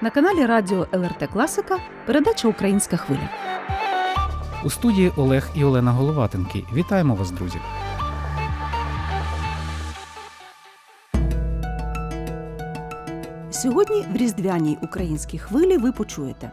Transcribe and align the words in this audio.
На 0.00 0.10
каналі 0.10 0.46
Радіо 0.46 0.86
ЛРТ 0.92 1.28
Класика 1.32 1.78
передача 2.06 2.48
Українська 2.48 2.96
хвиля. 2.96 3.28
У 4.64 4.70
студії 4.70 5.12
Олег 5.16 5.48
і 5.54 5.64
Олена 5.64 5.92
Головатенки. 5.92 6.64
Вітаємо 6.74 7.14
вас, 7.14 7.30
друзі. 7.30 7.58
Сьогодні 13.50 14.04
в 14.12 14.16
різдвяній 14.16 14.78
українській 14.82 15.38
хвилі 15.38 15.78
ви 15.78 15.92
почуєте, 15.92 16.50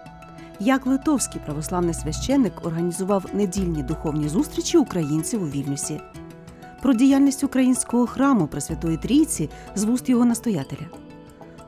як 0.60 0.86
литовський 0.86 1.42
православний 1.46 1.94
священник 1.94 2.66
організував 2.66 3.26
недільні 3.34 3.84
духовні 3.84 4.30
зустрічі 4.30 4.78
українців 4.78 5.44
у 5.44 5.48
Вільнюсі, 5.48 6.02
про 6.82 6.94
діяльність 6.94 7.44
українського 7.44 8.08
храму 8.08 8.48
Пресвятої 8.48 8.98
Трійці 8.98 9.50
з 9.76 9.84
вуст 9.84 10.10
його 10.10 10.26
настоятеля, 10.26 10.86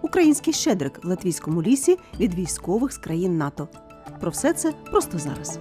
український 0.03 0.53
щедрик 0.53 0.99
в 1.03 1.07
латвійському 1.07 1.63
лісі 1.63 1.97
від 2.19 2.33
військових 2.35 2.91
з 2.91 2.97
країн 2.97 3.37
НАТО. 3.37 3.67
Про 4.19 4.31
все 4.31 4.53
це 4.53 4.71
просто 4.91 5.19
зараз. 5.19 5.59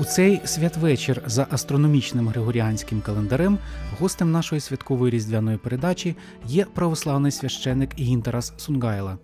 У 0.00 0.04
цей 0.04 0.40
святвечір 0.44 1.22
за 1.26 1.46
астрономічним 1.50 2.28
григоріанським 2.28 3.00
календарем 3.00 3.58
гостем 3.98 4.30
нашої 4.30 4.60
святкової 4.60 5.10
різдвяної 5.10 5.58
передачі 5.58 6.16
є 6.46 6.64
православний 6.64 7.32
священик 7.32 7.98
Гінтерас 7.98 8.52
Сунгайла. 8.56 9.18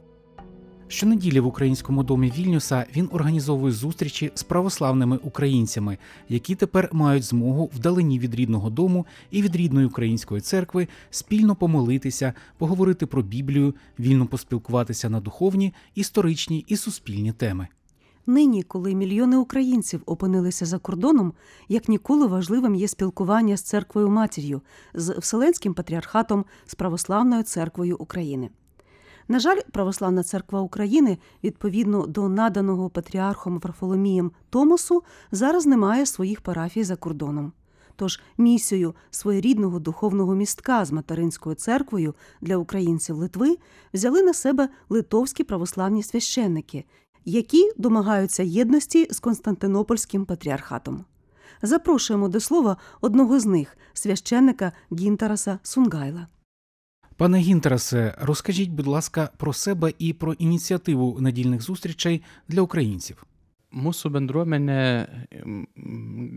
Щонеділі 0.88 1.40
в 1.40 1.46
українському 1.46 2.02
домі 2.02 2.32
Вільнюса 2.38 2.86
він 2.96 3.08
організовує 3.12 3.72
зустрічі 3.72 4.32
з 4.34 4.42
православними 4.42 5.16
українцями, 5.16 5.98
які 6.28 6.54
тепер 6.54 6.88
мають 6.92 7.22
змогу 7.22 7.70
вдалині 7.74 8.18
від 8.18 8.34
рідного 8.34 8.70
дому 8.70 9.06
і 9.30 9.42
від 9.42 9.56
рідної 9.56 9.86
української 9.86 10.40
церкви 10.40 10.88
спільно 11.10 11.56
помолитися, 11.56 12.32
поговорити 12.58 13.06
про 13.06 13.22
Біблію, 13.22 13.74
вільно 13.98 14.26
поспілкуватися 14.26 15.10
на 15.10 15.20
духовні, 15.20 15.74
історичні 15.94 16.64
і 16.68 16.76
суспільні 16.76 17.32
теми. 17.32 17.68
Нині, 18.26 18.62
коли 18.62 18.94
мільйони 18.94 19.36
українців 19.36 20.02
опинилися 20.06 20.66
за 20.66 20.78
кордоном, 20.78 21.32
як 21.68 21.88
ніколи 21.88 22.26
важливим 22.26 22.74
є 22.74 22.88
спілкування 22.88 23.56
з 23.56 23.62
церквою 23.62 24.08
матір'ю, 24.10 24.60
з 24.94 25.18
Вселенським 25.18 25.74
патріархатом, 25.74 26.44
з 26.66 26.74
Православною 26.74 27.42
церквою 27.42 27.96
України. 27.96 28.50
На 29.28 29.38
жаль, 29.38 29.58
Православна 29.72 30.22
церква 30.22 30.60
України, 30.60 31.18
відповідно 31.44 32.06
до 32.06 32.28
наданого 32.28 32.90
патріархом 32.90 33.58
Варфоломієм 33.58 34.32
Томосу, 34.50 35.02
зараз 35.32 35.66
не 35.66 35.76
має 35.76 36.06
своїх 36.06 36.40
парафій 36.40 36.84
за 36.84 36.96
кордоном. 36.96 37.52
Тож 37.96 38.20
місію 38.38 38.94
своєрідного 39.10 39.78
духовного 39.78 40.34
містка 40.34 40.84
з 40.84 40.92
материнською 40.92 41.54
церквою 41.54 42.14
для 42.40 42.56
українців 42.56 43.16
Литви 43.16 43.58
взяли 43.94 44.22
на 44.22 44.34
себе 44.34 44.68
литовські 44.88 45.44
православні 45.44 46.02
священники, 46.02 46.84
які 47.24 47.72
домагаються 47.76 48.42
єдності 48.42 49.08
з 49.10 49.20
Константинопольським 49.20 50.24
патріархатом. 50.24 51.04
Запрошуємо 51.62 52.28
до 52.28 52.40
слова 52.40 52.76
одного 53.00 53.40
з 53.40 53.46
них, 53.46 53.76
священника 53.92 54.72
Гінтараса 54.92 55.58
Сунгайла. 55.62 56.26
Пане 57.18 57.38
Гінтерасе, 57.38 58.14
розкажіть, 58.20 58.70
будь 58.70 58.86
ласка, 58.86 59.30
про 59.36 59.52
себе 59.52 59.92
і 59.98 60.12
про 60.12 60.32
ініціативу 60.32 61.20
недільних 61.20 61.62
зустрічей 61.62 62.22
для 62.48 62.62
українців. 62.62 63.26
Mūsų 63.76 64.08
bendruomenė, 64.14 64.82
m, 65.32 65.66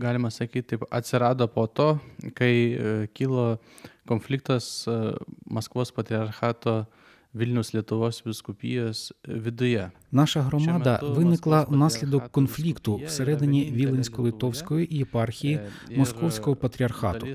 galima 0.02 0.28
sakyti, 0.30 0.76
atsirado 0.90 1.46
po 1.48 1.64
to, 1.66 1.98
kai 2.34 2.56
e, 2.74 3.06
kilo 3.16 3.58
konfliktas 4.04 4.84
e, 4.88 5.14
Maskvos 5.46 5.92
patriarchato 5.92 6.86
Vilnius 7.32 7.72
Lietuvos 7.72 8.24
viskupijos 8.26 9.12
viduje. 9.24 9.90
Наша 10.12 10.42
громада 10.42 11.00
виникла 11.02 11.64
внаслідок 11.68 12.28
конфлікту 12.28 13.00
всередині 13.06 13.72
Віленсько-Литовської 13.72 14.86
єпархії 14.90 15.54
Е, 15.54 15.70
Московського 15.96 16.56
патріархату. 16.56 17.26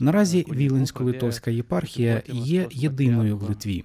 Наразі 0.00 0.46
Віленсько-Литовська 0.48 1.50
єпархія 1.50 2.22
є 2.26 2.66
єдиною 2.70 3.36
в 3.36 3.42
Литві. 3.42 3.84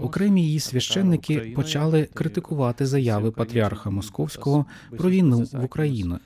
Окремі 0.00 0.42
її 0.42 0.60
священники 0.60 1.52
почали 1.56 2.08
критикувати 2.14 2.86
заяви 2.86 3.30
патріарха 3.30 3.90
Московського 3.90 4.66
про 4.96 5.10
війну 5.10 5.46
в 5.52 5.64
Україну. 5.64 6.18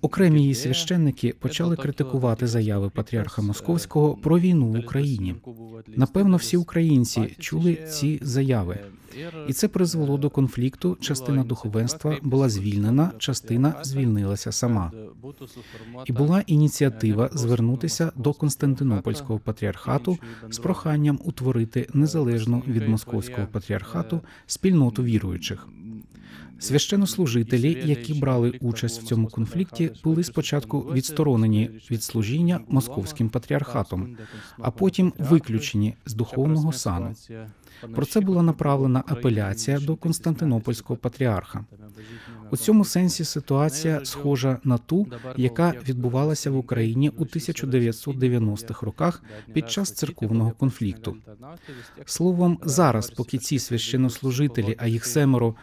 Окремі 0.00 0.40
її 0.40 0.54
священники 0.54 1.34
почали 1.38 1.76
критикувати 1.76 2.46
заяви 2.46 2.90
патріарха 2.90 3.42
Московського 3.42 4.16
е, 4.18 4.22
про 4.22 4.38
війну 4.38 4.66
в 4.66 4.78
Україні. 4.78 5.34
Напевно, 5.96 6.36
всі 6.36 6.56
українці 6.56 7.36
чули 7.38 7.74
ці 7.74 8.18
заяви. 8.22 8.78
е, 9.18 9.30
І 9.48 9.52
це 9.52 9.68
призвело 9.68 10.18
до 10.18 10.26
е, 10.26 10.30
конфлікту. 10.30 10.96
Частина 11.00 11.44
духовенства 11.44 12.16
була 12.22 12.48
звільнена, 12.48 13.12
частина 13.18 13.74
звільнилася 13.82 14.52
сама. 14.52 14.92
І 16.04 16.12
була 16.12 16.44
ініціатива 16.46 17.30
звернутися 17.32 18.12
до 18.16 18.32
Константинопольського 18.32 19.38
патріархату 19.38 20.18
з 20.50 20.58
проханням 20.58 21.18
утворити 21.24 21.88
незалежну 21.94 22.62
від 22.66 22.88
московського 22.88 23.46
патріархату 23.52 24.20
спільноту 24.46 25.02
віруючих. 25.02 25.68
Священнослужителі, 26.62 27.82
які 27.84 28.14
брали 28.14 28.58
участь 28.60 29.02
в 29.02 29.04
цьому 29.04 29.28
конфлікті, 29.28 29.90
були 30.04 30.24
спочатку 30.24 30.80
відсторонені 30.80 31.70
від 31.90 32.02
служіння 32.02 32.60
московським 32.68 33.28
патріархатом, 33.28 34.16
а 34.58 34.70
потім 34.70 35.12
виключені 35.18 35.94
з 36.06 36.14
духовного 36.14 36.72
сану. 36.72 37.14
Про 37.94 38.06
це 38.06 38.20
була 38.20 38.42
направлена 38.42 39.04
апеляція 39.06 39.80
до 39.80 39.96
Константинопольського 39.96 40.96
патріарха. 40.96 41.64
У 42.50 42.56
цьому 42.56 42.84
сенсі 42.84 43.24
ситуація 43.24 44.04
схожа 44.04 44.58
на 44.64 44.78
ту, 44.78 45.06
яка 45.36 45.74
відбувалася 45.88 46.50
в 46.50 46.56
Україні 46.56 47.08
у 47.08 47.24
1990-х 47.24 48.86
роках 48.86 49.22
під 49.52 49.70
час 49.70 49.92
церковного 49.92 50.50
конфлікту. 50.50 51.16
Словом, 52.04 52.58
зараз, 52.64 53.10
поки 53.10 53.38
ці 53.38 53.58
священнослужителі, 53.58 54.76
а 54.78 54.86
їх 54.86 55.04
семеро, 55.06 55.54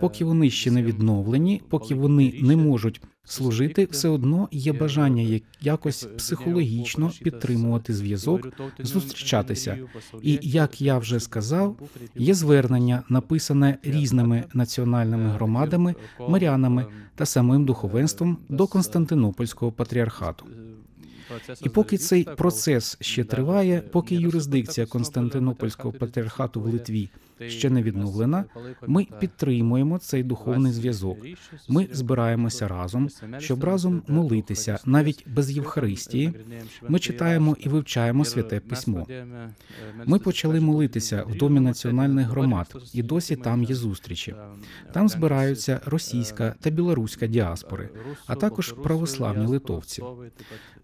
поки 0.00 0.24
вони 0.24 0.50
ще 0.50 0.70
не 0.70 0.82
відновлені, 0.82 1.62
поки 1.68 1.94
вони 1.94 2.34
не 2.42 2.56
можуть 2.56 3.00
служити, 3.28 3.88
все 3.90 4.08
одно 4.08 4.48
є 4.52 4.72
бажання 4.72 5.40
якось 5.60 6.08
психологічно 6.16 7.12
підтримувати 7.22 7.94
зв'язок, 7.94 8.48
зустрічатися. 8.78 9.78
І 10.22 10.38
як 10.42 10.80
я 10.80 10.98
вже 10.98 11.20
сказав, 11.20 11.76
є 12.16 12.34
звернення, 12.34 13.02
написане 13.08 13.78
різними 13.82 14.44
національними 14.54 15.30
громадами, 15.30 15.94
мирянами 16.28 16.86
та 17.14 17.26
самим 17.26 17.64
духовенством 17.64 18.38
до 18.48 18.66
Константинопольського 18.66 19.72
патріархату. 19.72 20.46
І 21.62 21.68
поки 21.68 21.98
цей 21.98 22.24
процес 22.24 22.96
ще 23.00 23.24
триває, 23.24 23.80
поки 23.80 24.14
юрисдикція 24.14 24.86
Константинопольського 24.86 25.92
патріархату 25.92 26.60
в 26.60 26.66
Литві 26.66 27.08
ще 27.46 27.70
не 27.70 27.82
відновлена, 27.82 28.44
ми 28.86 29.06
підтримуємо 29.20 29.98
цей 29.98 30.22
духовний 30.22 30.72
зв'язок. 30.72 31.18
Ми 31.68 31.88
збираємося 31.92 32.68
разом, 32.68 33.08
щоб 33.38 33.64
разом 33.64 34.02
молитися, 34.08 34.78
навіть 34.84 35.28
без 35.28 35.50
Євхаристії. 35.50 36.32
Ми 36.88 36.98
читаємо 36.98 37.56
і 37.60 37.68
вивчаємо 37.68 38.24
святе 38.24 38.60
письмо. 38.60 39.06
Ми 40.06 40.18
почали 40.18 40.60
молитися 40.60 41.24
в 41.28 41.34
домі 41.34 41.60
національних 41.60 42.26
громад, 42.26 42.76
і 42.94 43.02
досі 43.02 43.36
там 43.36 43.64
є 43.64 43.74
зустрічі. 43.74 44.34
Там 44.92 45.08
збираються 45.08 45.80
російська 45.86 46.54
та 46.60 46.70
білоруська 46.70 47.26
діаспори, 47.26 47.88
а 48.26 48.34
також 48.34 48.72
православні 48.72 49.46
литовці. 49.46 50.02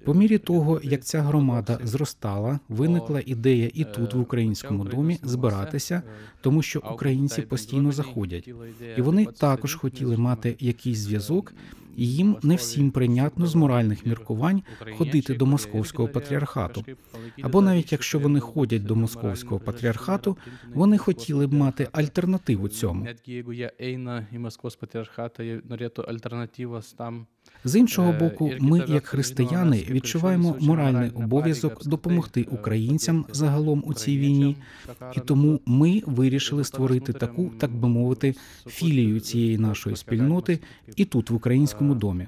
По 0.05 0.15
мірі 0.15 0.39
того, 0.39 0.81
як 0.83 1.05
ця 1.05 1.23
громада 1.23 1.79
зростала, 1.85 2.61
виникла 2.69 3.23
ідея 3.27 3.71
і 3.75 3.85
тут, 3.85 4.15
в 4.15 4.21
українському 4.21 4.85
домі, 4.85 5.19
збиратися, 5.23 6.03
тому 6.45 6.63
що 6.63 6.83
українці 6.93 7.43
постійно 7.43 7.93
заходять, 7.93 8.49
і 8.97 9.03
вони 9.03 9.27
також 9.27 9.75
хотіли 9.75 10.17
мати 10.17 10.57
якийсь 10.61 10.99
зв'язок. 10.99 11.53
І 11.97 12.09
їм 12.09 12.37
не 12.43 12.57
всім 12.57 12.91
прийнятно 12.91 13.47
з 13.47 13.55
моральних 13.55 14.07
міркувань 14.07 14.63
ходити 14.99 15.35
до 15.35 15.47
московського 15.47 16.09
патріархату. 16.09 16.85
Або 17.43 17.61
навіть 17.61 17.93
якщо 17.93 18.19
вони 18.19 18.41
ходять 18.41 18.85
до 18.85 18.97
московського 18.97 19.61
патріархату, 19.61 20.37
вони 20.75 20.99
хотіли 20.99 21.47
б 21.47 21.53
мати 21.53 21.89
альтернативу 21.93 22.69
цьому. 22.69 23.05
Netgi 23.05 23.31
jeigu 23.37 23.53
jie 23.61 23.71
eina 23.79 24.17
į 24.35 24.39
Maskvos 24.47 24.75
patriarchatą, 24.81 25.43
jie 25.49 25.61
norėtų 25.71 26.01
alternatyvos 26.13 26.93
tam. 26.99 27.27
З 27.65 27.77
іншого 27.77 28.11
Е, 28.11 28.19
боку, 28.19 28.53
ми, 28.61 28.85
як 28.89 29.07
християни, 29.07 29.87
відчуваємо 29.91 30.57
моральний 30.61 31.11
обов'язок 31.11 31.87
допомогти 31.87 32.41
е, 32.41 32.55
українцям 32.55 33.25
загалом 33.33 33.83
у 33.87 33.95
цій 33.95 34.19
війні, 34.19 34.57
і 35.17 35.21
тому 35.21 35.61
ми 35.67 36.03
вирішили 36.07 36.65
створити 36.65 37.13
таку, 37.13 37.51
так 37.59 37.75
би 37.75 37.89
мовити, 37.89 38.35
філію 38.67 39.21
цієї 39.21 39.59
нашої 39.59 39.97
спільноти 39.97 40.59
і 40.97 41.05
тут, 41.05 41.31
в 41.31 41.35
українському 41.35 41.95
домі. 41.95 42.27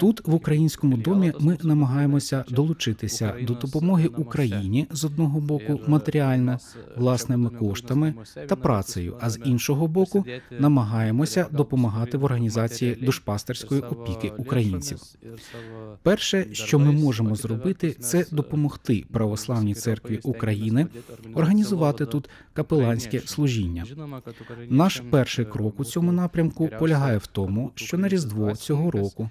Тут, 0.00 0.26
в 0.26 0.34
українському 0.34 0.96
домі, 0.96 1.32
ми 1.40 1.58
намагаємося 1.62 2.44
долучитися 2.48 3.34
до 3.42 3.54
допомоги 3.54 4.06
Україні 4.06 4.86
з 4.90 5.04
одного 5.04 5.40
боку 5.40 5.80
матеріально, 5.86 6.58
власними 6.96 7.50
коштами 7.50 8.14
та 8.48 8.56
працею, 8.56 9.16
а 9.20 9.30
з 9.30 9.40
іншого 9.44 9.88
боку, 9.88 10.24
намагаємося 10.50 11.46
допомагати 11.50 12.18
в 12.18 12.24
організації 12.24 12.94
душпастерської 12.94 13.80
опіки 13.80 14.32
українців. 14.36 14.98
Перше, 16.02 16.46
що 16.52 16.78
ми 16.78 16.92
можемо 16.92 17.36
зробити, 17.36 17.90
це 17.90 18.26
допомогти 18.30 19.04
православній 19.12 19.74
церкві 19.74 20.20
України 20.22 20.86
організувати 21.34 22.06
тут 22.06 22.30
капеланське 22.52 23.20
служіння. 23.20 23.84
Наш 24.68 25.02
перший 25.10 25.44
крок 25.44 25.80
у 25.80 25.84
цьому 25.84 26.12
напрямку 26.12 26.70
полягає 26.78 27.18
в 27.18 27.26
тому, 27.26 27.70
що 27.74 27.98
на 27.98 28.08
Різдво 28.08 28.54
цього 28.54 28.90
року, 28.90 29.30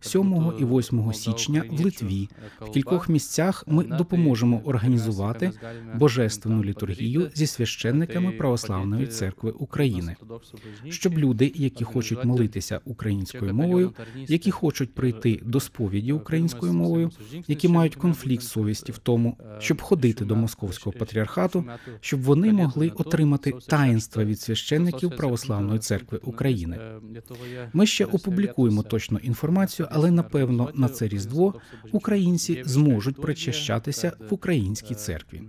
7 0.00 0.52
і 0.58 0.64
8 0.64 1.12
січня, 1.12 1.64
в 1.70 1.80
Литві, 1.84 2.28
в 2.60 2.70
кількох 2.70 3.08
місцях 3.08 3.64
ми 3.66 3.84
допоможемо 3.84 4.62
організувати 4.64 5.52
божественну 5.94 6.64
літургію 6.64 7.30
зі 7.34 7.46
священниками 7.46 8.32
Православної 8.32 9.06
церкви 9.06 9.50
України, 9.50 10.16
щоб 10.88 11.18
люди, 11.18 11.52
які 11.54 11.84
хочуть 11.84 12.24
молитися 12.24 12.80
українською 12.84 13.54
мовою, 13.54 13.92
які 14.14 14.50
хочуть 14.50 14.94
прийти 14.94 15.40
до 15.44 15.60
сповіді 15.60 16.12
українською 16.12 16.72
мовою, 16.72 17.10
які 17.48 17.68
мають 17.68 17.94
конфлікт 17.96 18.42
совісті 18.42 18.92
в 18.92 18.98
тому, 18.98 19.36
щоб 19.58 19.82
ходити 19.82 20.24
до 20.24 20.36
московського 20.36 20.96
патріархату, 20.98 21.64
щоб 22.00 22.22
вони 22.22 22.52
могли 22.52 22.88
отримати 22.88 23.54
таїнства 23.66 24.24
від 24.24 24.40
священників 24.40 25.16
Православної 25.16 25.78
церкви 25.78 26.20
України. 26.24 26.78
Ми 27.72 27.86
ще 27.86 28.04
опублікуємо 28.04 28.82
точну 28.82 29.18
інформацію, 29.18 29.88
але 29.90 30.10
напевно 30.10 30.70
на 30.74 30.88
це 30.88 31.08
різдво 31.08 31.54
українці 31.92 32.62
зможуть 32.66 33.20
причащатися 33.20 34.12
в 34.30 34.34
українській 34.34 34.94
церкві. 34.94 35.42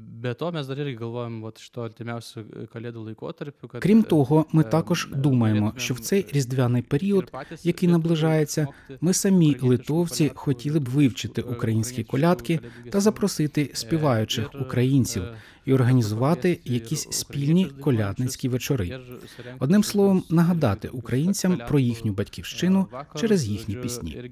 Крім 3.79 4.03
того, 4.03 4.45
ми 4.51 4.63
також 4.63 5.09
думаємо, 5.15 5.73
що 5.77 5.93
в 5.93 5.99
цей 5.99 6.25
різдвяний 6.33 6.81
період, 6.81 7.31
який 7.63 7.89
наближається, 7.89 8.67
ми 9.01 9.13
самі 9.13 9.57
литовці 9.61 10.31
хотіли 10.35 10.79
б 10.79 10.89
вивчити 10.89 11.41
українські 11.41 12.03
колядки 12.03 12.59
та 12.91 12.99
запросити 12.99 13.71
співаючих 13.73 14.49
українців 14.61 15.23
і 15.65 15.73
організувати 15.73 16.59
якісь 16.65 17.07
спільні 17.11 17.65
колядницькі 17.65 18.49
вечори. 18.49 18.99
Одним 19.59 19.83
словом, 19.83 20.23
нагадати 20.29 20.87
українцям 20.87 21.61
про 21.67 21.79
їхню 21.79 22.13
батьківщину 22.13 22.87
через 23.15 23.47
їхні 23.47 23.75
пісні. 23.75 24.31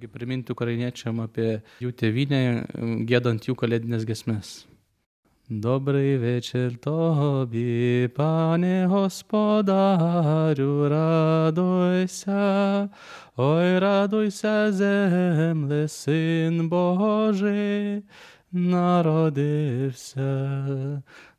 Добрий 5.51 6.17
вечір 6.17 6.77
тобі, 6.77 8.09
пане 8.15 8.85
господарю, 8.85 10.89
радуйся, 10.89 12.89
ой, 13.35 13.79
радуйся, 13.79 14.71
земле, 14.71 15.87
син 15.87 16.69
Божий, 16.69 18.03
народився, 18.51 20.23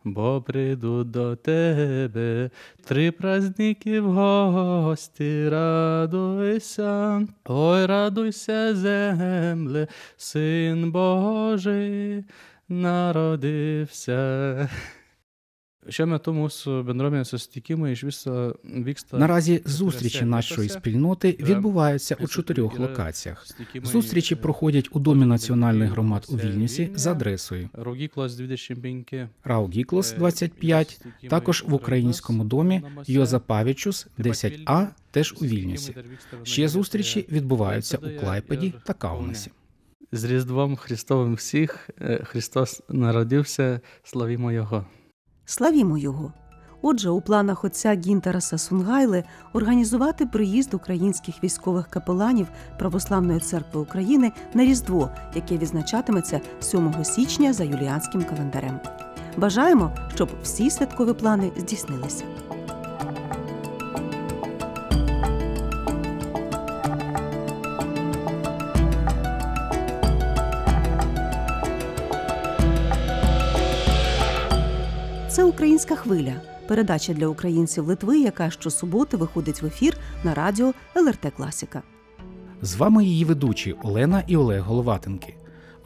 бо 0.04 0.42
прийду 0.42 1.04
до 1.04 1.36
тебе, 1.36 2.50
три 2.84 3.10
праздники 3.10 4.00
в 4.00 4.12
гості, 4.12 5.48
радуйся, 5.48 7.26
ой, 7.44 7.86
радуйся, 7.86 8.74
земле, 8.74 9.88
син 10.16 10.92
Божий, 10.92 12.24
народився. 12.68 14.68
Šiuo 15.88 16.04
metu 16.10 16.32
mūsų 16.36 16.82
bendruomenės 16.84 17.30
susitikimai 17.32 17.94
iš 17.94 18.02
viso 18.04 18.32
vyksta 18.84 19.18
Наразі 19.18 19.62
зустрічі 19.64 20.24
нашої 20.24 20.68
спільноти 20.68 21.36
відбуваються 21.40 22.16
у 22.20 22.28
чотирьох 22.28 22.78
локаціях. 22.78 23.46
Зустрічі 23.82 24.34
проходять 24.34 24.88
у 24.92 25.00
домі 25.00 25.24
національних 25.24 25.90
громад 25.90 26.26
у 26.28 26.36
Вільнюсі 26.36 26.90
за 26.94 27.12
адресою 27.12 27.68
Рогікlos 27.72 28.34
25, 28.34 29.28
Раугіклос 29.44 30.12
25, 30.12 31.00
також 31.30 31.64
в 31.68 31.74
українському 31.74 32.44
домі 32.44 32.82
Йозапавічус 33.06 34.06
10А, 34.18 34.86
теж 35.10 35.34
у 35.40 35.44
Вільнюсі. 35.44 35.94
Ще 36.42 36.68
зустрічі 36.68 37.26
відбуваються 37.32 37.96
у 37.96 38.20
Клайпеді 38.20 38.74
та 38.84 38.92
Каунасі. 38.92 39.50
З 40.12 40.24
Різдвом 40.24 40.76
Христовим 40.76 41.34
всіх 41.34 41.90
Е, 42.00 42.24
Христос 42.24 42.82
народився, 42.88 43.80
славімо 44.02 44.52
Його. 44.52 44.86
Славімо 45.50 45.98
його. 45.98 46.32
Отже, 46.82 47.10
у 47.10 47.20
планах 47.20 47.64
отця 47.64 47.94
Гінтераса 47.94 48.58
Сунгайли 48.58 49.24
організувати 49.52 50.26
приїзд 50.26 50.74
українських 50.74 51.44
військових 51.44 51.86
капеланів 51.88 52.46
Православної 52.78 53.40
церкви 53.40 53.80
України 53.80 54.32
на 54.54 54.64
Різдво, 54.64 55.10
яке 55.34 55.56
відзначатиметься 55.58 56.40
7 56.60 57.04
січня 57.04 57.52
за 57.52 57.64
юліанським 57.64 58.24
календарем. 58.24 58.80
Бажаємо, 59.36 59.92
щоб 60.14 60.28
всі 60.42 60.70
святкові 60.70 61.12
плани 61.12 61.52
здійснилися. 61.56 62.24
Українська 75.50 75.96
хвиля. 75.96 76.40
Передача 76.68 77.12
для 77.12 77.26
українців 77.26 77.86
Литви, 77.86 78.18
яка 78.18 78.50
щосуботи 78.50 79.16
виходить 79.16 79.62
в 79.62 79.66
ефір 79.66 79.96
на 80.24 80.34
радіо 80.34 80.72
ЛРТ 80.96 81.32
Класіка. 81.36 81.82
З 82.62 82.74
вами 82.74 83.04
її 83.04 83.24
ведучі 83.24 83.72
Олена 83.82 84.22
і 84.26 84.36
Олег 84.36 84.62
Головатенки. 84.62 85.34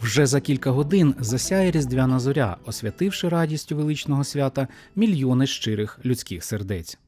Вже 0.01 0.27
за 0.27 0.41
кілька 0.41 0.71
годин 0.71 1.15
засяє 1.19 1.71
різдвяна 1.71 2.19
зоря, 2.19 2.57
освятивши 2.65 3.29
радістю 3.29 3.77
величного 3.77 4.25
свята 4.25 4.69
мільйони 4.97 5.47
щирих 5.47 6.01
людських 6.05 6.45
сердець. 6.45 6.99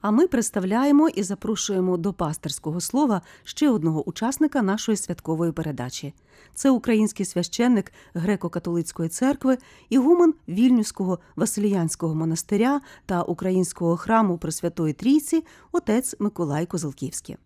А 0.00 0.10
ми 0.10 0.26
представляємо 0.26 1.08
і 1.08 1.22
запрошуємо 1.22 1.96
до 1.96 2.12
пасторського 2.12 2.80
слова 2.80 3.22
ще 3.44 3.70
одного 3.70 4.08
учасника 4.08 4.62
нашої 4.62 4.96
святкової 4.96 5.52
передачі. 5.52 6.14
Це 6.54 6.70
український 6.70 7.26
священник 7.26 7.92
греко-католицької 8.14 9.08
церкви, 9.08 9.58
ігумен 9.88 10.34
Вільнюського 10.48 11.18
Василіянського 11.36 12.14
монастиря 12.14 12.80
та 13.06 13.22
українського 13.22 13.96
храму 13.96 14.38
Пресвятої 14.38 14.92
Трійці, 14.92 15.44
отець 15.72 16.16
Миколай 16.18 16.66
Козелківський. 16.66 17.36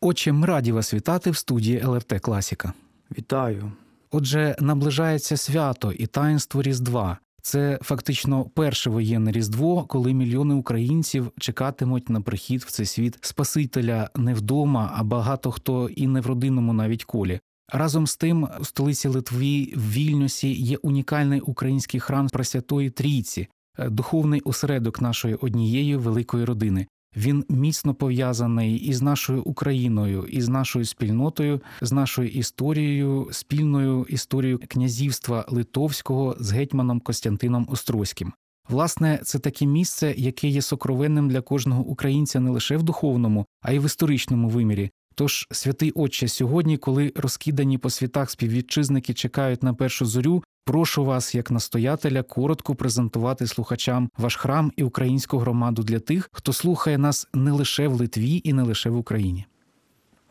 Отче, 0.00 0.32
ми 0.32 0.46
раді 0.46 0.72
вас 0.72 0.94
вітати 0.94 1.30
в 1.30 1.36
студії 1.36 1.84
ЛРТ 1.84 2.20
Класіка. 2.20 2.72
Вітаю. 3.18 3.72
Отже, 4.10 4.56
наближається 4.60 5.36
свято 5.36 5.92
і 5.92 6.06
таїнство 6.06 6.62
Різдва. 6.62 7.18
Це 7.46 7.78
фактично 7.82 8.44
перше 8.44 8.90
воєнне 8.90 9.32
різдво, 9.32 9.84
коли 9.84 10.14
мільйони 10.14 10.54
українців 10.54 11.32
чекатимуть 11.38 12.08
на 12.08 12.20
прихід 12.20 12.62
в 12.62 12.70
цей 12.70 12.86
світ 12.86 13.18
Спасителя 13.20 14.10
не 14.16 14.34
вдома, 14.34 14.92
а 14.96 15.04
багато 15.04 15.50
хто 15.50 15.88
і 15.88 16.06
не 16.06 16.20
в 16.20 16.26
родинному 16.26 16.72
навіть 16.72 17.04
колі. 17.04 17.40
Разом 17.72 18.06
з 18.06 18.16
тим, 18.16 18.48
у 18.60 18.64
столиці 18.64 19.08
Литві 19.08 19.72
в 19.76 19.92
Вільнюсі 19.92 20.52
є 20.52 20.76
унікальний 20.76 21.40
український 21.40 22.00
храм 22.00 22.28
Пресвятої 22.28 22.90
Трійці, 22.90 23.48
е, 23.78 23.90
духовний 23.90 24.40
осередок 24.40 25.00
нашої 25.00 25.34
однієї 25.34 25.96
великої 25.96 26.44
родини. 26.44 26.86
Він 27.16 27.44
міцно 27.48 27.94
пов'язаний 27.94 28.76
із 28.76 29.02
нашою 29.02 29.42
Україною, 29.42 30.24
із 30.24 30.48
нашою 30.48 30.84
спільнотою, 30.84 31.60
з 31.80 31.92
нашою 31.92 32.28
історією, 32.28 33.28
спільною 33.30 34.06
історією 34.08 34.60
князівства 34.68 35.44
Литовського 35.48 36.36
з 36.40 36.52
гетьманом 36.52 37.00
Костянтином 37.00 37.66
Острозьким. 37.70 38.32
Власне, 38.68 39.20
це 39.22 39.38
таке 39.38 39.66
місце, 39.66 40.14
яке 40.16 40.48
є 40.48 40.62
сокровенним 40.62 41.28
для 41.28 41.40
кожного 41.40 41.82
українця 41.82 42.40
не 42.40 42.50
лише 42.50 42.76
в 42.76 42.82
духовному, 42.82 43.46
а 43.60 43.72
й 43.72 43.78
в 43.78 43.84
історичному 43.84 44.48
вимірі. 44.48 44.90
Тож, 45.18 45.46
святий 45.50 45.90
Отче, 45.90 46.28
сьогодні, 46.28 46.76
коли 46.76 47.12
розкидані 47.16 47.78
по 47.78 47.90
світах 47.90 48.30
співвітчизники 48.30 49.14
чекають 49.14 49.62
на 49.62 49.74
першу 49.74 50.06
зорю, 50.06 50.44
прошу 50.64 51.04
вас, 51.04 51.34
як 51.34 51.50
настоятеля, 51.50 52.22
коротко 52.22 52.74
презентувати 52.74 53.46
слухачам 53.46 54.10
ваш 54.18 54.36
храм 54.36 54.72
і 54.76 54.82
українську 54.82 55.38
громаду 55.38 55.82
для 55.82 55.98
тих, 55.98 56.28
хто 56.32 56.52
слухає 56.52 56.98
нас 56.98 57.28
не 57.34 57.50
лише 57.50 57.88
в 57.88 57.94
Литві 57.94 58.40
і 58.44 58.52
не 58.52 58.62
лише 58.62 58.90
в 58.90 58.96
Україні. 58.96 59.46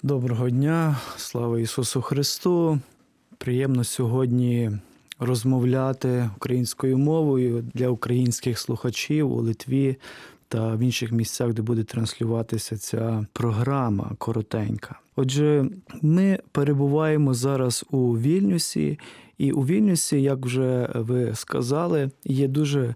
Доброго 0.03 0.49
дня, 0.49 0.97
слава 1.17 1.59
Ісусу 1.59 2.01
Христу. 2.01 2.79
Приємно 3.37 3.83
сьогодні 3.83 4.71
розмовляти 5.19 6.29
українською 6.37 6.97
мовою 6.97 7.65
для 7.73 7.89
українських 7.89 8.59
слухачів 8.59 9.31
у 9.31 9.41
Литві 9.41 9.97
та 10.47 10.75
в 10.75 10.79
інших 10.79 11.11
місцях, 11.11 11.53
де 11.53 11.61
буде 11.61 11.83
транслюватися 11.83 12.77
ця 12.77 13.25
програма 13.33 14.11
коротенька. 14.17 14.99
Отже, 15.15 15.65
ми 16.01 16.39
перебуваємо 16.51 17.33
зараз 17.33 17.85
у 17.91 18.17
Вільнюсі, 18.17 18.99
і 19.37 19.51
у 19.51 19.61
Вільнюсі, 19.61 20.21
як 20.21 20.45
вже 20.45 20.89
ви 20.95 21.35
сказали, 21.35 22.11
є 22.23 22.47
дуже 22.47 22.95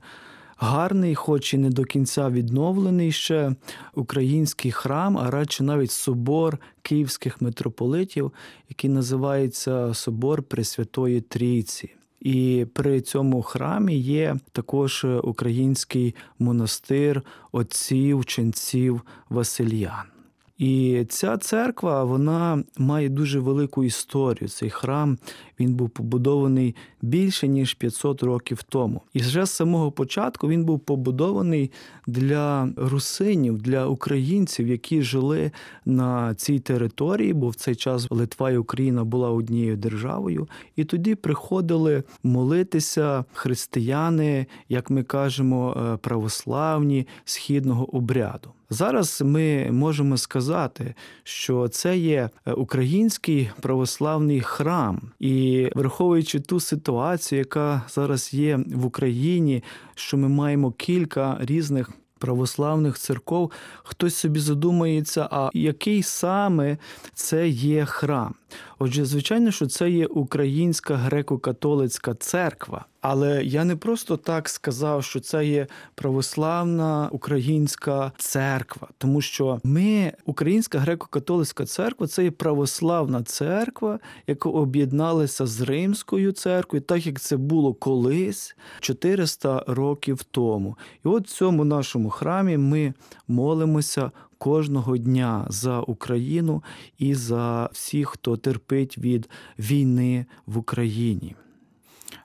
гарний, 0.57 1.15
хоч 1.15 1.53
і 1.53 1.57
не 1.57 1.69
до 1.69 1.83
кінця 1.83 2.29
відновлений 2.29 3.11
ще 3.11 3.55
український 3.93 4.71
храм, 4.71 5.17
а 5.17 5.31
радше 5.31 5.63
навіть 5.63 5.91
собор 5.91 6.57
київських 6.81 7.41
митрополитів, 7.41 8.31
який 8.69 8.89
називається 8.89 9.93
Собор 9.93 10.43
Пресвятої 10.43 11.21
Трійці. 11.21 11.91
І 12.19 12.65
при 12.73 13.01
цьому 13.01 13.41
храмі 13.41 13.97
є 13.97 14.35
також 14.51 15.05
український 15.23 16.15
монастир 16.39 17.23
отців, 17.51 18.25
ченців 18.25 19.01
Васильян. 19.29 20.18
І 20.59 21.05
ця 21.09 21.37
церква 21.37 22.03
вона 22.03 22.63
має 22.77 23.09
дуже 23.09 23.39
велику 23.39 23.83
історію. 23.83 24.49
Цей 24.49 24.69
храм 24.69 25.17
він 25.59 25.73
був 25.73 25.89
побудований 25.89 26.75
більше 27.01 27.47
ніж 27.47 27.73
500 27.73 28.23
років 28.23 28.63
тому. 28.63 29.01
І 29.13 29.19
вже 29.19 29.45
з 29.45 29.51
самого 29.51 29.91
початку 29.91 30.47
він 30.47 30.65
був 30.65 30.79
побудований 30.79 31.71
для 32.07 32.69
русинів, 32.77 33.57
для 33.57 33.87
українців, 33.87 34.67
які 34.67 35.01
жили 35.01 35.51
на 35.85 36.35
цій 36.35 36.59
території, 36.59 37.33
бо 37.33 37.49
в 37.49 37.55
цей 37.55 37.75
час 37.75 38.07
Литва 38.09 38.51
і 38.51 38.57
Україна 38.57 39.03
була 39.03 39.29
однією 39.29 39.77
державою. 39.77 40.47
І 40.75 40.83
тоді 40.83 41.15
приходили 41.15 42.03
молитися 42.23 43.25
християни, 43.33 44.45
як 44.69 44.89
ми 44.89 45.03
кажемо, 45.03 45.77
е, 45.77 45.97
православні 45.97 47.07
східного 47.25 47.95
обряду. 47.95 48.49
Зараз 48.69 49.21
ми 49.25 49.71
можемо 49.71 50.17
сказати, 50.17 50.95
що 51.23 51.67
це 51.67 51.97
є 51.97 52.29
е, 52.45 52.53
український 52.53 53.49
православний 53.61 54.41
храм, 54.41 55.11
і 55.19 55.67
враховуючи 55.75 56.39
ту 56.39 56.59
ситуацію, 56.59 57.39
яка 57.39 57.81
зараз 57.89 58.33
є 58.33 58.59
в 58.67 58.85
Україні, 58.85 59.63
що 59.95 60.17
ми 60.17 60.29
маємо 60.29 60.71
кілька 60.71 61.37
різних. 61.39 61.89
Православних 62.19 62.97
церков 62.97 63.51
хтось 63.83 64.15
собі 64.15 64.39
задумається, 64.39 65.27
а 65.31 65.49
який 65.53 66.03
саме 66.03 66.77
це 67.13 67.47
є 67.49 67.85
храм? 67.85 68.35
Отже, 68.79 69.05
звичайно, 69.05 69.51
що 69.51 69.67
це 69.67 69.89
є 69.89 70.05
Українська 70.05 70.95
греко-католицька 70.95 72.15
церква. 72.19 72.85
Але 73.01 73.43
я 73.43 73.63
не 73.63 73.75
просто 73.75 74.17
так 74.17 74.49
сказав, 74.49 75.03
що 75.03 75.19
це 75.19 75.45
є 75.45 75.67
православна 75.95 77.09
українська 77.11 78.11
церква, 78.17 78.87
тому 78.97 79.21
що 79.21 79.59
ми, 79.63 80.13
Українська 80.25 80.77
греко-католицька 80.77 81.65
церква, 81.65 82.07
це 82.07 82.23
є 82.23 82.31
православна 82.31 83.23
церква, 83.23 83.99
яка 84.27 84.49
об'єдналася 84.49 85.47
з 85.47 85.61
Римською 85.61 86.31
церквою, 86.31 86.81
так 86.81 87.05
як 87.05 87.19
це 87.19 87.37
було 87.37 87.73
колись 87.73 88.55
400 88.79 89.63
років 89.67 90.23
тому. 90.23 90.77
І 91.05 91.07
от 91.07 91.27
в 91.27 91.31
цьому 91.31 91.63
нашому 91.63 92.09
храмі 92.09 92.57
ми 92.57 92.93
молимося 93.27 94.11
кожного 94.39 94.97
дня 94.97 95.45
за 95.49 95.79
Україну 95.79 96.63
і 96.97 97.15
за 97.15 97.69
всіх, 97.73 98.09
хто 98.09 98.37
терпить 98.37 98.97
від 98.97 99.29
війни 99.59 100.25
в 100.45 100.57
Україні. 100.57 101.35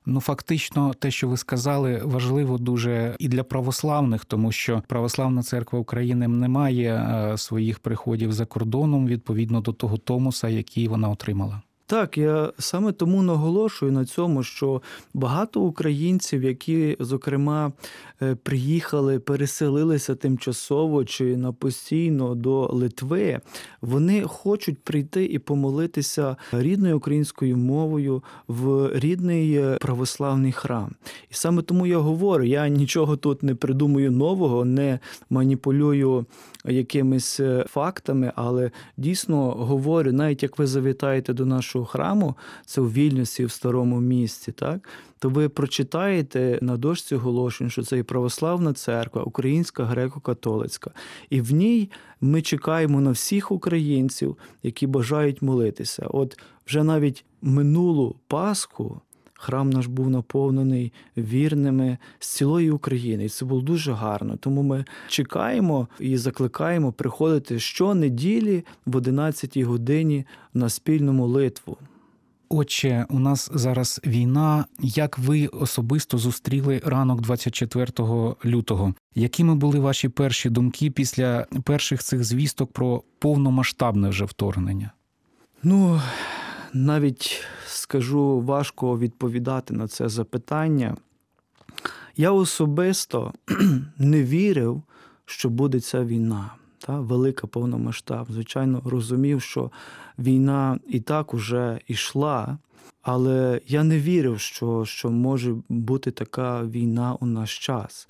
Ну, 0.07 0.21
фактично, 0.21 0.95
те, 0.99 1.11
що 1.11 1.29
ви 1.29 1.37
сказали, 1.37 2.01
важливо 2.05 2.59
дуже 2.59 3.17
і 3.19 3.29
для 3.29 3.45
православних, 3.45 4.25
тому 4.25 4.53
що 4.53 4.83
православна 4.87 5.43
церква 5.43 5.79
України 5.79 6.29
не 6.29 6.49
має 6.49 6.95
е, 6.95 7.39
своїх 7.39 7.79
приходів 7.79 8.33
за 8.33 8.47
кордоном 8.47 9.07
відповідно 9.07 9.61
до 9.61 9.73
того 9.73 9.97
томуса, 9.97 10.49
який 10.49 10.89
вона 10.89 11.09
отримала. 11.09 11.63
Так, 11.95 12.19
я 12.19 12.53
саме 12.59 12.93
тому 12.93 13.23
наголошую 13.23 13.93
на 13.93 14.05
цьому, 14.05 14.43
що 14.43 14.83
багато 15.15 15.61
українців, 15.61 16.45
які, 16.45 16.97
зокрема, 17.01 17.73
е, 18.23 18.35
приїхали, 18.35 19.19
переселилися 19.19 20.15
тимчасово 20.15 21.05
чи 21.05 21.37
на 21.37 21.53
постійно 21.53 22.35
до 22.35 22.67
Литви, 22.73 23.41
вони 23.83 24.23
хочуть 24.23 24.79
прийти 24.79 25.25
і 25.25 25.39
помолитися 25.39 26.37
рідною 26.53 26.97
українською 26.97 27.57
мовою 27.57 28.23
в 28.49 28.91
рідний 28.99 29.55
е, 29.55 29.79
православний 29.81 30.53
храм. 30.53 30.95
І 31.31 31.35
саме 31.35 31.63
тому 31.63 31.87
я 31.87 31.99
говорю: 31.99 32.45
я 32.45 32.69
нічого 32.69 33.17
тут 33.17 33.43
не 33.43 33.55
придумую 33.55 34.11
нового, 34.11 34.65
не 34.65 34.99
маніпулюю 35.31 36.27
якимись 36.65 37.41
е, 37.41 37.65
фактами, 37.69 38.33
але 38.35 38.71
дійсно 38.97 39.51
говорю, 39.51 40.13
навіть 40.13 40.43
як 40.43 40.59
ви 40.59 40.67
завітаєте 40.67 41.33
до 41.33 41.47
нашого 41.47 41.84
храму, 41.85 42.35
це 42.67 42.81
у 42.81 42.89
Вільнюсі 42.89 43.45
в 43.45 43.51
старому 43.51 44.01
місті, 44.01 44.53
так 44.53 44.89
то 45.25 45.31
ви 45.31 45.49
прочитаєте 45.49 46.59
на 46.63 46.77
дошці 46.77 47.15
оголошень, 47.15 47.71
що 47.71 47.83
це 47.83 47.99
і 47.99 48.03
православна 48.03 48.73
церква, 48.73 49.23
українська 49.23 49.85
греко-католицька, 49.85 50.91
і 51.31 51.41
в 51.41 51.53
ній 51.53 51.91
ми 52.21 52.43
чекаємо 52.43 53.01
на 53.01 53.11
всіх 53.11 53.51
українців, 53.51 54.37
які 54.63 54.87
бажають 54.87 55.43
молитися. 55.43 56.07
От 56.07 56.39
вже 56.67 56.85
навіть 56.85 57.25
минулу 57.43 58.17
Пасху. 58.27 59.01
Храм 59.35 59.71
наш 59.71 59.87
був 59.87 60.11
наповнений 60.11 60.93
вірними 61.17 61.99
з 62.19 62.29
цілої 62.29 62.71
України, 62.71 63.25
і 63.25 63.29
це 63.29 63.45
було 63.45 63.61
дуже 63.61 63.93
гарно. 63.93 64.37
Тому 64.37 64.63
ми 64.63 64.85
чекаємо 65.09 65.89
і 66.01 66.17
закликаємо 66.17 66.93
приходити 66.93 67.59
щонеділі 67.59 68.65
в 68.87 68.97
11 68.97 69.59
годині 69.59 70.25
на 70.55 70.69
спільну 70.69 71.13
молитву. 71.13 71.79
Отче, 72.49 73.07
у 73.09 73.19
нас 73.19 73.51
зараз 73.55 74.01
війна. 74.07 74.65
Як 74.81 75.19
ви 75.19 75.47
особисто 75.47 76.19
зустріли 76.19 76.83
ранок 76.85 77.21
24 77.21 77.87
лютого? 78.45 78.95
Якими 79.15 79.55
були 79.55 79.79
ваші 79.79 80.09
перші 80.09 80.51
думки 80.51 80.91
після 80.91 81.47
перших 81.65 82.03
цих 82.03 82.25
звісток 82.25 82.73
про 82.73 83.03
повномасштабне 83.19 84.09
вже 84.09 84.25
вторгнення? 84.25 84.91
Ну 85.63 86.01
навіть 86.73 87.45
скажу 87.85 88.41
важко 88.41 88.99
відповідати 88.99 89.75
на 89.75 89.89
це 89.89 90.09
запитання. 90.09 90.97
Я 92.17 92.33
особисто 92.33 93.33
не 93.99 94.23
вірив, 94.23 94.83
що 95.25 95.51
буде 95.51 95.81
ця 95.81 96.05
війна, 96.05 96.51
та 96.79 97.01
велика 97.01 97.47
повномасштаб. 97.47 98.27
Звичайно, 98.31 98.83
розумів, 98.85 99.43
що 99.43 99.71
війна 100.19 100.79
і 100.89 101.01
так 101.01 101.35
уже 101.35 101.81
йшла, 101.89 102.59
але 103.03 103.61
я 103.67 103.85
не 103.85 103.99
вірив, 103.99 104.41
що, 104.41 104.85
що 104.85 105.11
може 105.11 105.55
бути 105.69 106.11
така 106.11 106.65
війна 106.65 107.17
у 107.21 107.27
наш 107.27 107.59
час. 107.59 108.09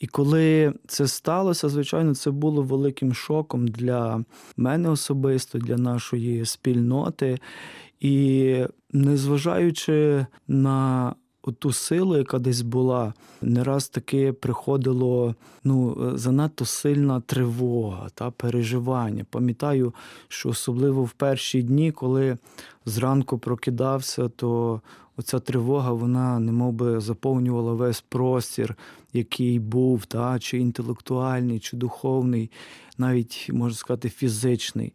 І 0.00 0.06
коли 0.06 0.74
це 0.86 1.06
сталося, 1.06 1.68
звичайно, 1.68 2.14
це 2.14 2.30
було 2.30 2.62
великим 2.62 3.14
шоком 3.14 3.68
для 3.68 4.24
мене 4.56 4.88
особисто, 4.88 5.58
для 5.58 5.76
нашої 5.76 6.46
спільноти. 6.46 7.38
І 8.04 8.66
незважаючи 8.92 10.26
на 10.48 11.14
ту 11.58 11.72
силу, 11.72 12.16
яка 12.16 12.38
десь 12.38 12.60
була, 12.60 13.14
не 13.42 13.64
раз 13.64 13.88
таки 13.88 14.32
приходило 14.32 15.34
ну, 15.64 15.96
занадто 16.14 16.64
сильна 16.64 17.20
тривога 17.20 18.08
та 18.14 18.30
переживання. 18.30 19.26
Пам'ятаю, 19.30 19.94
що 20.28 20.48
особливо 20.48 21.04
в 21.04 21.10
перші 21.10 21.62
дні, 21.62 21.92
коли 21.92 22.38
зранку 22.84 23.38
прокидався, 23.38 24.28
то 24.28 24.80
оця 25.16 25.40
тривога 25.40 25.92
вона 25.92 26.38
немов 26.38 26.72
би 26.72 27.00
заповнювала 27.00 27.72
весь 27.72 28.00
простір, 28.00 28.76
який 29.12 29.58
був, 29.58 30.06
та, 30.06 30.38
чи 30.38 30.58
інтелектуальний, 30.58 31.60
чи 31.60 31.76
духовний, 31.76 32.50
навіть 32.98 33.50
можна 33.52 33.76
сказати, 33.76 34.08
фізичний. 34.08 34.92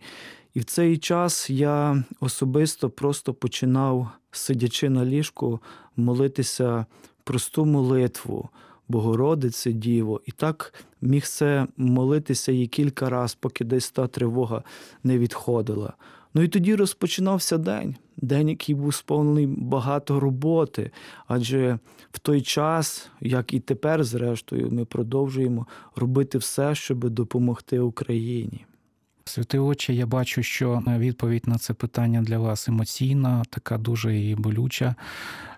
І 0.53 0.59
в 0.59 0.63
цей 0.63 0.97
час 0.97 1.49
я 1.49 2.03
особисто 2.19 2.89
просто 2.89 3.33
починав, 3.33 4.07
сидячи 4.31 4.89
на 4.89 5.05
ліжку, 5.05 5.59
молитися 5.95 6.85
просту 7.23 7.65
молитву, 7.65 8.49
Богородице 8.87 9.71
Діво, 9.71 10.21
і 10.25 10.31
так 10.31 10.73
міг 11.01 11.25
це 11.25 11.67
молитися 11.77 12.51
і 12.51 12.67
кілька 12.67 13.09
разів, 13.09 13.37
поки 13.39 13.65
десь 13.65 13.91
та 13.91 14.07
тривога 14.07 14.63
не 15.03 15.17
відходила. 15.17 15.93
Ну 16.33 16.41
і 16.41 16.47
тоді 16.47 16.75
розпочинався 16.75 17.57
день, 17.57 17.95
день, 18.17 18.49
який 18.49 18.75
був 18.75 18.93
сповнений 18.93 19.47
багато 19.47 20.19
роботи, 20.19 20.91
адже 21.27 21.79
в 22.11 22.19
той 22.19 22.41
час, 22.41 23.09
як 23.21 23.53
і 23.53 23.59
тепер, 23.59 24.03
зрештою, 24.03 24.71
ми 24.71 24.85
продовжуємо 24.85 25.67
робити 25.95 26.37
все, 26.37 26.75
щоб 26.75 27.09
допомогти 27.09 27.79
Україні. 27.79 28.65
Святий 29.29 29.59
очі, 29.59 29.95
я 29.95 30.05
бачу, 30.05 30.43
що 30.43 30.83
відповідь 30.88 31.48
на 31.48 31.57
це 31.57 31.74
питання 31.74 32.21
для 32.21 32.38
вас 32.38 32.67
емоційна, 32.67 33.43
така 33.50 33.77
дуже 33.77 34.19
і 34.19 34.36
болюча. 34.36 34.95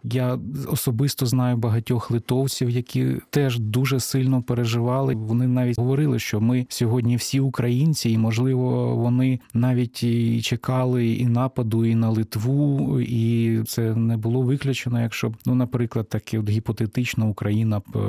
Я 0.03 0.39
особисто 0.67 1.25
знаю 1.25 1.57
багатьох 1.57 2.11
литовців, 2.11 2.69
які 2.69 3.15
теж 3.29 3.59
дуже 3.59 3.99
сильно 3.99 4.41
переживали. 4.41 5.15
Вони 5.15 5.47
навіть 5.47 5.79
говорили, 5.79 6.19
що 6.19 6.41
ми 6.41 6.65
сьогодні 6.69 7.15
всі 7.15 7.39
українці, 7.39 8.09
і 8.09 8.17
можливо, 8.17 8.95
вони 8.95 9.39
навіть 9.53 10.03
і 10.03 10.41
чекали 10.41 11.07
і 11.07 11.27
нападу, 11.27 11.85
і 11.85 11.95
на 11.95 12.09
Литву, 12.09 12.99
і 12.99 13.59
це 13.67 13.95
не 13.95 14.17
було 14.17 14.41
виключено, 14.41 15.01
якщо 15.01 15.29
б, 15.29 15.35
ну, 15.45 15.55
наприклад, 15.55 16.09
таки 16.09 16.39
от 16.39 16.49
гіпотетично 16.49 17.29
Україна 17.29 17.79
б 17.79 17.97
е, 17.97 17.99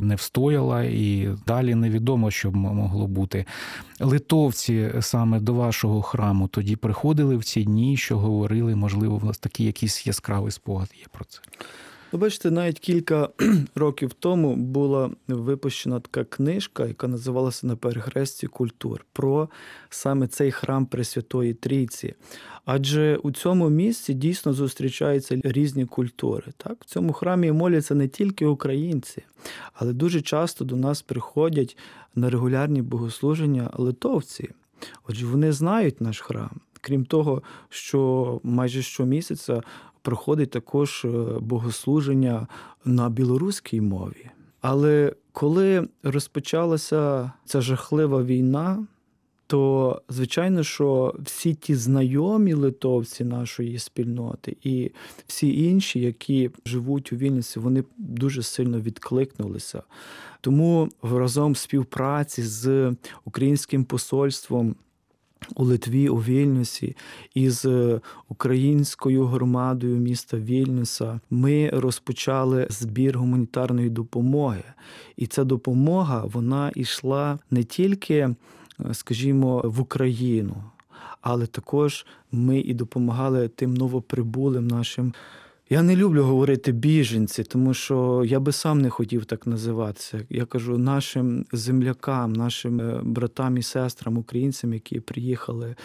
не 0.00 0.14
встояла, 0.14 0.82
і 0.82 1.28
далі 1.46 1.74
невідомо, 1.74 2.30
що 2.30 2.50
б 2.50 2.56
могло 2.56 3.06
бути. 3.06 3.44
Литовці 4.00 4.90
саме 5.00 5.40
до 5.40 5.54
вашого 5.54 6.02
храму 6.02 6.48
тоді 6.48 6.76
приходили 6.76 7.36
в 7.36 7.44
ці 7.44 7.64
дні, 7.64 7.96
що 7.96 8.18
говорили, 8.18 8.74
можливо, 8.74 9.16
у 9.16 9.18
вас 9.18 9.38
такий 9.38 9.66
якийсь 9.66 10.06
яскравий 10.06 10.52
спогад 10.52 10.94
є 10.98 11.06
про 11.12 11.25
це. 11.28 11.40
Ви 12.12 12.18
бачите, 12.18 12.50
навіть 12.50 12.78
кілька 12.78 13.28
років 13.74 14.12
тому 14.12 14.56
була 14.56 15.10
випущена 15.28 16.00
така 16.00 16.24
книжка, 16.24 16.86
яка 16.86 17.08
називалася 17.08 17.66
на 17.66 17.76
перехресті 17.76 18.46
культур 18.46 19.06
про 19.12 19.48
саме 19.90 20.26
цей 20.26 20.50
храм 20.52 20.86
Пресвятої 20.86 21.54
Трійці. 21.54 22.14
Адже 22.64 23.16
у 23.16 23.32
цьому 23.32 23.68
місці 23.68 24.14
дійсно 24.14 24.52
зустрічаються 24.52 25.40
різні 25.44 25.86
культури. 25.86 26.52
Так? 26.56 26.76
В 26.80 26.84
цьому 26.84 27.12
храмі 27.12 27.52
моляться 27.52 27.94
не 27.94 28.08
тільки 28.08 28.46
українці, 28.46 29.22
але 29.74 29.92
дуже 29.92 30.20
часто 30.20 30.64
до 30.64 30.76
нас 30.76 31.02
приходять 31.02 31.78
на 32.14 32.30
регулярні 32.30 32.82
богослуження 32.82 33.70
литовці. 33.74 34.50
Отже, 35.08 35.26
вони 35.26 35.52
знають 35.52 36.00
наш 36.00 36.20
храм. 36.20 36.60
Крім 36.80 37.04
того, 37.04 37.42
що 37.68 38.40
майже 38.42 38.82
щомісяця 38.82 39.62
проходить 40.06 40.50
також 40.50 41.04
е, 41.04 41.08
богослуження 41.40 42.46
на 42.84 43.08
білоруській 43.08 43.80
мові. 43.80 44.30
Але 44.60 45.12
коли 45.32 45.88
розпочалася 46.02 47.32
ця 47.44 47.60
жахлива 47.60 48.22
війна, 48.22 48.86
то 49.46 50.02
звичайно, 50.08 50.62
що 50.62 51.14
всі 51.18 51.54
ті 51.54 51.74
знайомі 51.74 52.54
литовці 52.54 53.24
нашої 53.24 53.78
спільноти 53.78 54.56
і 54.62 54.90
всі 55.26 55.64
інші, 55.64 56.00
які 56.00 56.50
живуть 56.66 57.12
у 57.12 57.16
Вільниці, 57.16 57.58
вони 57.58 57.84
дуже 57.98 58.42
сильно 58.42 58.80
відкликнулися. 58.80 59.82
Тому 60.40 60.88
разом 61.02 61.56
співпраці 61.56 62.42
з 62.42 62.94
українським 63.24 63.84
посольством 63.84 64.76
у 65.54 65.64
Литві, 65.64 66.08
у 66.08 66.16
Вільнюсі 66.16 66.96
із 67.34 67.66
українською 68.28 69.24
громадою 69.24 69.96
міста 69.96 70.36
Вільнюса 70.36 71.20
ми 71.30 71.70
розпочали 71.72 72.66
збір 72.70 73.18
гуманітарної 73.18 73.90
допомоги. 73.90 74.64
І 75.16 75.26
ця 75.26 75.44
допомога 75.44 76.24
вона 76.24 76.72
йшла 76.74 77.38
не 77.50 77.64
тільки, 77.64 78.34
скажімо, 78.92 79.62
в 79.64 79.80
Україну, 79.80 80.56
але 81.20 81.46
також 81.46 82.06
ми 82.32 82.60
і 82.60 82.74
допомагали 82.74 83.48
тим 83.48 83.74
новоприбулим 83.74 84.68
нашим. 84.68 85.14
Я 85.70 85.82
не 85.82 85.96
люблю 85.96 86.24
говорити 86.24 86.72
біженці, 86.72 87.44
тому 87.44 87.74
що 87.74 88.24
я 88.26 88.40
би 88.40 88.52
сам 88.52 88.80
не 88.80 88.90
хотів 88.90 89.24
так 89.24 89.46
називатися. 89.46 90.20
Я 90.30 90.44
кажу 90.44 90.78
нашим 90.78 91.44
землякам, 91.52 92.32
нашим 92.32 92.80
е, 92.80 93.00
братам 93.04 93.56
і 93.56 93.62
сестрам, 93.62 94.18
українцям, 94.18 94.74
які 94.74 95.00
приїхали 95.00 95.76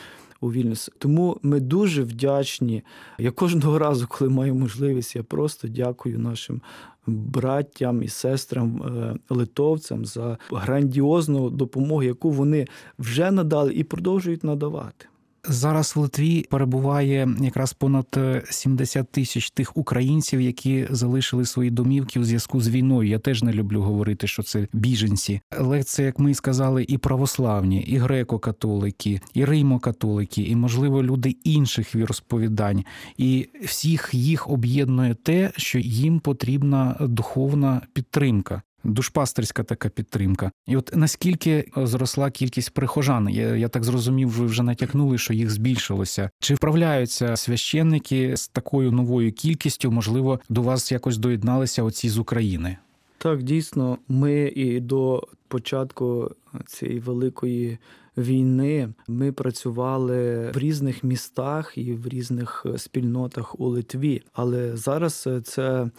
у 0.41 0.51
Вільнюс. 0.51 0.89
Тому 0.97 1.37
ми 1.43 1.59
дуже 1.59 2.03
вдячні. 2.03 2.83
Я 3.17 3.31
кожного 3.31 3.79
разу, 3.79 4.07
коли 4.07 4.29
маю 4.29 4.55
можливість, 4.55 5.15
я 5.15 5.23
просто 5.23 5.67
дякую 5.67 6.19
нашим 6.19 6.61
браттям 7.07 8.03
і 8.03 8.07
сестрам 8.07 8.83
е, 8.83 9.15
литовцям 9.29 10.05
за 10.05 10.37
грандіозну 10.51 11.49
допомогу, 11.49 12.03
яку 12.03 12.29
вони 12.29 12.67
вже 12.99 13.31
надали 13.31 13.73
і 13.73 13.83
продовжують 13.83 14.43
надавати. 14.43 15.05
Зараз 15.43 15.95
в 15.95 15.99
Литві 15.99 16.45
перебуває 16.49 17.29
якраз 17.41 17.73
понад 17.73 18.19
70 18.49 19.11
тисяч 19.11 19.51
тих 19.51 19.77
українців, 19.77 20.41
які 20.41 20.87
залишили 20.89 21.45
свої 21.45 21.69
домівки 21.71 22.19
у 22.19 22.23
зв'язку 22.23 22.61
з 22.61 22.69
війною. 22.69 23.09
Я 23.09 23.19
теж 23.19 23.43
не 23.43 23.53
люблю 23.53 23.81
говорити, 23.81 24.27
що 24.27 24.43
це 24.43 24.67
біженці, 24.73 25.41
але 25.49 25.83
це, 25.83 26.03
як 26.03 26.19
ми 26.19 26.33
сказали, 26.33 26.85
і 26.87 26.97
православні, 26.97 27.81
і 27.81 27.99
греко-католики, 27.99 29.21
і 29.33 29.45
римо-католики, 29.45 30.41
і 30.41 30.55
можливо 30.55 31.03
люди 31.03 31.35
інших 31.43 31.95
віросповідань. 31.95 32.83
І 33.17 33.49
всіх 33.63 34.09
їх 34.13 34.49
об'єднує 34.49 35.13
те, 35.13 35.51
що 35.57 35.79
їм 35.79 36.19
потрібна 36.19 36.95
духовна 36.99 37.81
підтримка. 37.93 38.61
Душпастерська 38.83 39.63
така 39.63 39.89
підтримка, 39.89 40.51
і 40.67 40.77
от 40.77 40.91
наскільки 40.93 41.65
зросла 41.75 42.31
кількість 42.31 42.73
прихожан, 42.73 43.29
я 43.29 43.55
я 43.55 43.67
так 43.67 43.83
зрозумів, 43.83 44.29
ви 44.29 44.45
вже 44.45 44.63
натякнули, 44.63 45.17
що 45.17 45.33
їх 45.33 45.49
збільшилося. 45.49 46.29
Чи 46.39 46.55
вправляються 46.55 47.35
священники 47.35 48.37
з 48.37 48.47
такою 48.47 48.91
новою 48.91 49.31
кількістю? 49.31 49.91
Можливо, 49.91 50.39
до 50.49 50.61
вас 50.61 50.91
якось 50.91 51.17
доєдналися 51.17 51.83
оці 51.83 52.09
з 52.09 52.17
України? 52.17 52.77
Так, 53.17 53.43
дійсно, 53.43 53.97
ми 54.07 54.41
і 54.55 54.79
до 54.79 55.27
початку 55.51 56.31
цієї 56.65 56.99
великої 56.99 57.77
війни 58.17 58.89
ми 59.07 59.31
працювали 59.31 60.51
в 60.51 60.57
різних 60.57 61.03
містах 61.03 61.77
і 61.77 61.93
в 61.93 62.07
різних 62.07 62.65
спільнотах 62.77 63.59
у 63.59 63.67
Литві. 63.67 64.23
Але 64.33 64.77
зараз 64.77 65.29
ця 65.43 65.89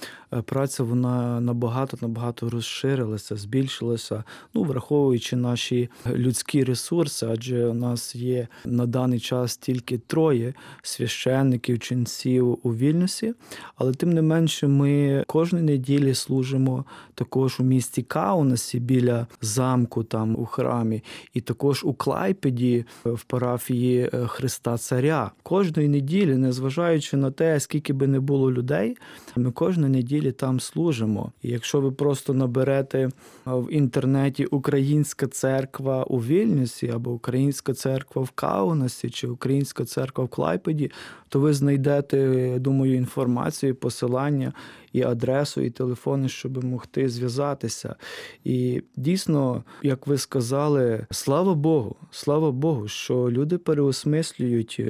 праця 0.45 0.83
вона 0.83 1.41
набагато 1.41 1.99
набагато 2.01 2.51
розширилася, 2.51 3.37
збільшилася. 3.37 4.25
Ну, 4.55 4.63
враховуючи 4.63 5.37
наші 5.37 5.91
людські 6.07 6.65
ресурси, 6.65 7.27
адже 7.31 7.67
у 7.67 7.75
нас 7.75 8.15
є 8.15 8.49
на 8.65 8.87
даний 8.87 9.21
час 9.21 9.57
тільки 9.57 9.99
троє 9.99 10.55
священників, 10.83 11.79
ченців 11.79 12.59
у 12.63 12.75
Вільнюсі. 12.75 13.35
Але 13.77 13.93
тим 13.93 14.13
не 14.13 14.23
менше, 14.23 14.69
ми 14.69 15.25
кожної 15.27 15.65
неділі 15.65 16.15
служимо 16.15 16.85
також 17.15 17.61
у 17.61 17.63
місті 17.63 18.03
Каунасі 18.03 18.81
біля 18.81 19.27
замку, 19.43 20.05
там 20.05 20.37
у 20.39 20.45
храмі, 20.45 21.03
і 21.35 21.41
також 21.41 21.85
у 21.85 21.95
Клайпеді 21.95 22.85
в 23.05 23.25
парафії 23.25 24.11
Христа 24.27 24.79
Царя. 24.79 25.31
Кожної 25.43 25.89
неділі, 25.89 26.37
незважаючи 26.37 27.17
на 27.17 27.31
те, 27.31 27.61
скільки 27.61 27.93
би 27.93 28.07
не 28.07 28.21
було 28.21 28.53
людей, 28.53 28.97
ми 29.37 29.51
кожної 29.51 29.93
неділі 29.93 30.33
там 30.33 30.61
служимо. 30.61 31.33
І 31.43 31.49
якщо 31.51 31.81
ви 31.81 31.93
просто 31.93 32.35
наберете 32.35 33.09
в 33.47 33.73
інтернеті 33.73 34.47
Українська 34.47 35.27
церква 35.27 36.05
у 36.05 36.19
Вільнюсі 36.19 36.89
або 36.89 37.11
Українська 37.11 37.75
церква 37.75 38.23
в 38.23 38.31
Каунасі 38.31 39.11
чи 39.11 39.29
Українська 39.29 39.85
церква 39.85 40.25
в 40.25 40.29
Клайпеді, 40.29 40.91
то 41.29 41.41
ви 41.41 41.53
знайдете, 41.53 42.19
я 42.53 42.59
думаю, 42.59 42.95
інформацію, 42.95 43.75
посилання 43.75 44.53
і 44.93 45.03
адресу, 45.03 45.61
і 45.61 45.71
телефони, 45.71 46.29
щоб 46.29 46.65
могти 46.65 47.09
зв'язатися. 47.09 47.97
І 48.45 48.83
дійсно, 48.97 49.65
як 49.83 50.07
ви 50.07 50.19
сказали, 50.19 51.07
слава 51.11 51.55
Богу, 51.55 51.97
слава 52.11 52.51
Богу, 52.53 52.89
що 52.89 53.31
люди 53.31 53.59
переосмислюють 53.59 54.81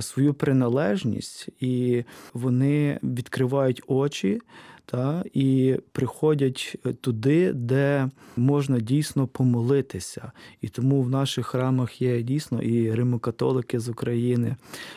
свою 0.00 0.34
приналежність 0.34 1.48
і 1.60 2.04
вони 2.34 2.98
відкривають 3.02 3.82
очі. 3.86 4.40
Та 4.88 5.24
і 5.34 5.76
приходять 5.92 6.76
туди, 7.00 7.52
де 7.52 8.10
можна 8.36 8.80
дійсно 8.80 9.26
помолитися. 9.26 10.32
І 10.60 10.68
тому 10.68 11.02
в 11.02 11.10
наших 11.10 11.46
храмах 11.46 12.02
є 12.02 12.22
дійсно 12.22 12.62
і 12.62 12.94
римокатолики 12.94 13.80
з 13.80 13.88
України, 13.88 14.56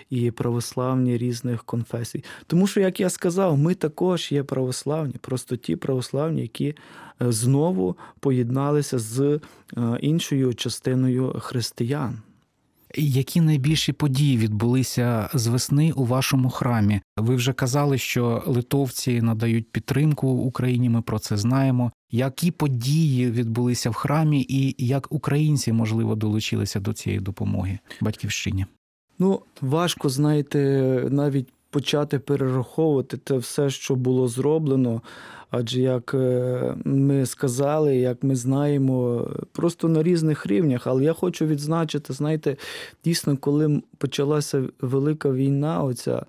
і 0.10 0.32
православні 0.32 1.17
різних 1.17 1.63
конфесій. 1.63 2.23
Тому 2.47 2.67
що, 2.67 2.80
як 2.80 2.99
я 2.99 3.10
сказав, 3.10 3.58
ми 3.58 3.73
також 3.73 4.32
є 4.32 4.43
православні, 4.43 5.15
просто 5.21 5.56
ті 5.56 5.75
православні, 5.75 6.41
які 6.41 6.75
знову 7.19 7.97
поєдналися 8.19 8.99
з 8.99 9.39
іншою 10.02 10.54
частиною 10.54 11.36
християн. 11.39 12.21
Які 12.95 13.41
найбільші 13.41 13.93
події 13.93 14.38
відбулися 14.38 15.30
з 15.34 15.47
весни 15.47 15.91
у 15.91 16.06
вашому 16.06 16.49
храмі? 16.49 17.02
Ви 17.17 17.36
вже 17.36 17.54
казали, 17.54 17.97
що 17.97 18.43
литовці 18.47 19.21
надають 19.21 19.71
підтримку 19.71 20.28
Україні. 20.28 20.89
Ми 20.89 21.02
про 21.02 21.19
це 21.19 21.38
знаємо. 21.38 21.91
Які 22.12 22.52
події 22.52 23.32
відбулися 23.32 23.89
в 23.89 23.93
храмі, 23.93 24.45
і 24.49 24.86
як 24.86 25.08
українці 25.10 25.73
можливо 25.73 26.15
долучилися 26.15 26.80
до 26.80 26.93
цієї 26.93 27.21
допомоги 27.21 27.80
батьківщині? 28.02 28.65
Ну 29.19 29.41
важко 29.62 30.10
знаєте, 30.10 30.60
навіть 31.10 31.47
почати 31.69 32.19
перераховувати 32.19 33.17
те 33.17 33.38
все, 33.38 33.69
що 33.69 33.95
було 33.95 34.28
зроблено. 34.28 35.02
Адже 35.52 35.82
як 35.82 36.16
ми 36.86 37.26
сказали, 37.26 37.98
як 37.98 38.24
ми 38.24 38.36
знаємо, 38.36 39.28
просто 39.52 39.88
на 39.88 40.04
різних 40.04 40.46
рівнях. 40.46 40.88
Але 40.88 41.04
я 41.04 41.14
хочу 41.14 41.46
відзначити, 41.46 42.14
знаєте, 42.14 42.58
дійсно, 43.06 43.38
коли 43.38 43.82
почалася 43.98 44.64
велика 44.82 45.32
війна, 45.32 45.84
оця. 45.84 46.26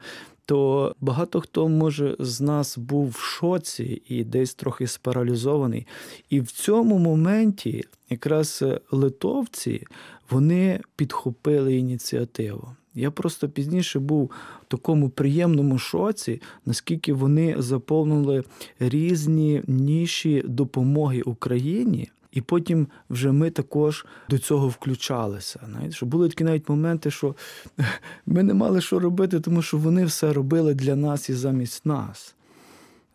то 0.47 0.95
багато 1.01 1.41
хто 1.41 1.69
може 1.69 2.17
з 2.19 2.41
нас 2.41 2.79
був 2.79 3.09
в 3.09 3.19
шоці 3.19 4.03
і 4.09 4.25
десь 4.25 4.55
трохи 4.55 4.87
спаралізований. 4.87 5.87
І 6.31 6.41
в 6.41 6.51
цьому 6.51 6.99
моменті 6.99 7.85
якраз 8.11 8.65
литовці 8.91 9.87
вони 10.31 10.81
підхопили 10.97 11.77
ініціативу. 11.77 12.69
Я 12.95 13.11
просто 13.11 13.49
пізніше 13.49 13.99
був 13.99 14.31
в 14.63 14.65
такому 14.69 15.09
приємному 15.09 15.79
шоці, 15.79 16.43
наскільки 16.67 17.13
вони 17.13 17.55
заповнили 17.59 18.45
різні 18.79 19.63
ніші 19.67 20.43
допомоги 20.47 21.23
Україні. 21.23 22.09
І 22.33 22.41
потім 22.41 22.87
вже 23.11 23.33
ми 23.33 23.51
також 23.51 24.07
до 24.29 24.39
цього 24.39 24.69
включалися. 24.69 25.61
Знаєте, 25.71 25.95
що 25.95 26.07
були 26.07 26.29
такі 26.29 26.45
навіть 26.45 26.69
моменти, 26.69 27.11
що 27.11 27.35
ми 28.27 28.43
не 28.43 28.55
мали 28.55 28.81
що 28.81 28.99
робити, 28.99 29.41
тому 29.41 29.63
що 29.63 29.79
вони 29.79 30.05
все 30.05 30.33
робили 30.33 30.75
для 30.75 30.97
нас 30.97 31.31
і 31.31 31.35
замість 31.35 31.87
нас. 31.87 32.35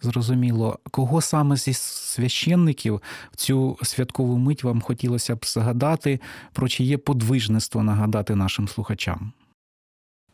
Зрозуміло, 0.02 0.80
кого 0.92 1.22
саме 1.22 1.56
зі 1.56 1.74
священників 1.74 3.02
в 3.32 3.36
цю 3.36 3.78
святкову 3.84 4.38
мить 4.38 4.64
вам 4.64 4.82
хотілося 4.82 5.36
б 5.36 5.46
згадати, 5.46 6.20
про 6.54 6.68
чиє 6.68 6.98
подвижництво 6.98 7.84
нагадати 7.84 8.36
нашим 8.36 8.68
слухачам? 8.68 9.32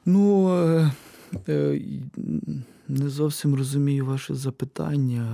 Ну 0.05 0.49
е, 0.49 0.91
е, 1.47 1.81
не 2.87 3.09
зовсім 3.09 3.55
розумію 3.55 4.05
ваше 4.05 4.35
запитання. 4.35 5.27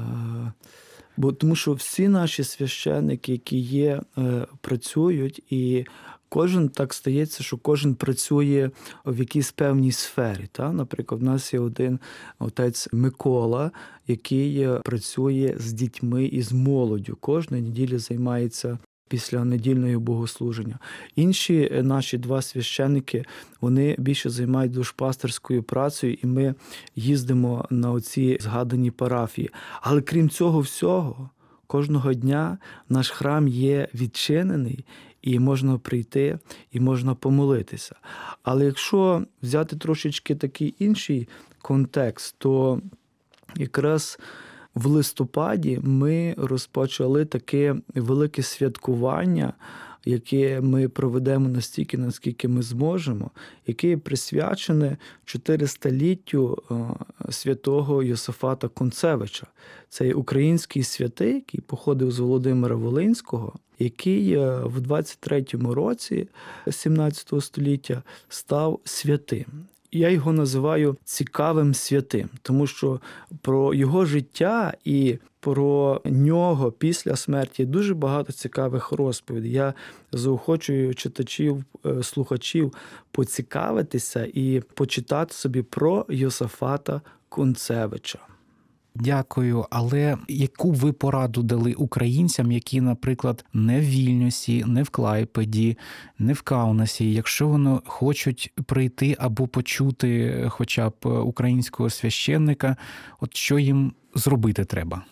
Бо 1.17 1.32
тому 1.32 1.56
що 1.56 1.73
всі 1.73 2.08
наші 2.08 2.43
священники, 2.43 3.32
які 3.32 3.58
є, 3.58 4.01
е, 4.17 4.47
працюють, 4.62 5.43
і 5.49 5.86
кожен 6.30 6.69
так 6.69 6.93
стається, 6.93 7.43
що 7.43 7.58
кожен 7.58 7.95
працює 7.95 8.69
в 9.06 9.19
якійсь 9.19 9.51
певній 9.51 9.91
сфері. 9.91 10.47
Та? 10.51 10.71
Наприклад, 10.71 11.21
в 11.21 11.23
нас 11.23 11.53
є 11.53 11.60
один 11.60 11.99
отець 12.39 12.88
Микола, 12.93 13.71
який 14.08 14.62
е, 14.62 14.80
працює 14.80 15.56
з 15.60 15.73
дітьми 15.73 16.25
і 16.25 16.41
з 16.41 16.51
молоддю. 16.51 17.17
Кожної 17.19 17.63
неділі 17.63 17.97
займається. 17.97 18.77
Після 19.08 19.46
недільного 19.46 20.00
богослуження. 20.00 20.80
Інші 21.15 21.70
е, 21.72 21.84
наші 21.84 22.17
два 22.17 22.41
священники 22.41 23.26
вони 23.62 23.96
більше 23.98 24.30
займають 24.30 24.72
душпастерською 24.72 25.63
працею, 25.63 26.17
і 26.24 26.28
ми 26.28 26.56
їздимо 26.96 27.65
на 27.70 27.91
оці 27.91 28.38
згадані 28.41 28.91
парафії. 28.91 29.50
Але 29.82 30.02
крім 30.02 30.30
цього 30.30 30.60
всього, 30.60 31.30
кожного 31.67 32.13
дня 32.13 32.58
наш 32.89 33.10
храм 33.10 33.48
є 33.48 33.88
відчинений, 33.93 34.86
і 35.22 35.39
можна 35.39 35.78
прийти, 35.78 36.39
і 36.72 36.80
можна 36.80 37.15
помолитися. 37.15 37.96
Але 38.43 38.65
якщо 38.65 39.26
взяти 39.43 39.76
трошечки 39.76 40.36
такий 40.36 40.76
інший 40.80 41.28
контекст, 41.62 42.36
то 42.38 42.82
якраз 43.56 44.20
в 44.77 44.85
листопаді 44.85 45.79
ми 45.83 46.35
розпочали 46.37 47.25
таке 47.25 47.75
велике 47.95 48.43
святкування, 48.43 49.53
яке 50.05 50.61
ми 50.61 50.89
проведемо 50.89 51.49
настільки, 51.49 51.97
наскільки 51.97 52.47
ми 52.47 52.61
зможемо, 52.61 53.31
яке 53.67 53.97
присвячене 53.97 54.97
400-літтю 55.25 56.57
святого 57.29 58.03
Йосифата 58.03 58.67
Концевича. 58.67 59.47
Це 59.89 60.13
український 60.13 60.83
святий, 60.83 61.33
який 61.33 61.61
походив 61.61 62.11
з 62.11 62.19
Володимира 62.19 62.75
Волинського, 62.75 63.53
який 63.79 64.37
в 64.37 64.79
23-му 64.79 65.73
році 65.73 66.27
17 66.71 67.33
століття 67.43 68.03
став 68.29 68.79
святим. 68.83 69.45
Я 69.91 70.10
його 70.10 70.34
називаю 70.34 70.97
цікавим 71.04 71.73
святим, 71.73 72.30
тому 72.41 72.67
що 72.67 73.00
про 73.41 73.73
його 73.73 74.06
життя 74.06 74.73
і 74.86 75.17
про 75.39 76.02
нього 76.06 76.71
після 76.71 77.15
смерті 77.15 77.65
дуже 77.65 77.93
багато 77.93 78.34
цікавих 78.34 78.91
розповідей. 78.91 79.52
Я 79.52 79.73
заохочую 80.12 80.95
читачів, 80.95 81.63
слухачів 82.02 82.73
поцікавитися 83.12 84.28
і 84.34 84.62
почитати 84.73 85.34
собі 85.34 85.62
про 85.62 86.06
Йосафата 86.10 87.02
Концевича. 87.30 88.19
Дякую, 88.99 89.65
але 89.69 90.17
яку 90.27 90.71
ви 90.71 90.93
пораду 90.93 91.43
дали 91.43 91.73
українцям, 91.73 92.51
які, 92.51 92.81
наприклад, 92.81 93.45
не 93.53 93.79
в 93.79 93.83
Вільнюсі, 93.83 94.63
не 94.67 94.83
в 94.83 94.89
Клайпеді, 94.89 95.77
не 96.19 96.33
в 96.33 96.41
Каунасі, 96.41 97.13
якщо 97.13 97.47
вони 97.47 97.79
хочуть 97.86 98.53
прийти 98.65 99.15
або 99.19 99.47
почути 99.47 100.43
хоча 100.49 100.89
б 100.89 101.05
українського 101.05 101.89
священника, 101.89 102.75
от 103.19 103.36
що 103.36 103.60
їм 103.60 103.93
зробити 104.15 104.65
треба? 104.65 105.03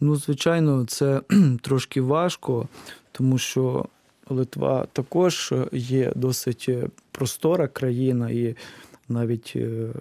Ну, 0.00 0.16
звичайно, 0.16 0.84
це 0.84 1.20
трошки 1.62 2.00
важко, 2.00 2.68
тому 3.12 3.38
що 3.38 3.86
Литва 4.28 4.86
також 4.92 5.54
є 5.72 6.12
досить 6.16 6.70
простора 7.12 7.68
країна 7.68 8.30
і 8.30 8.56
навіть 9.08 9.56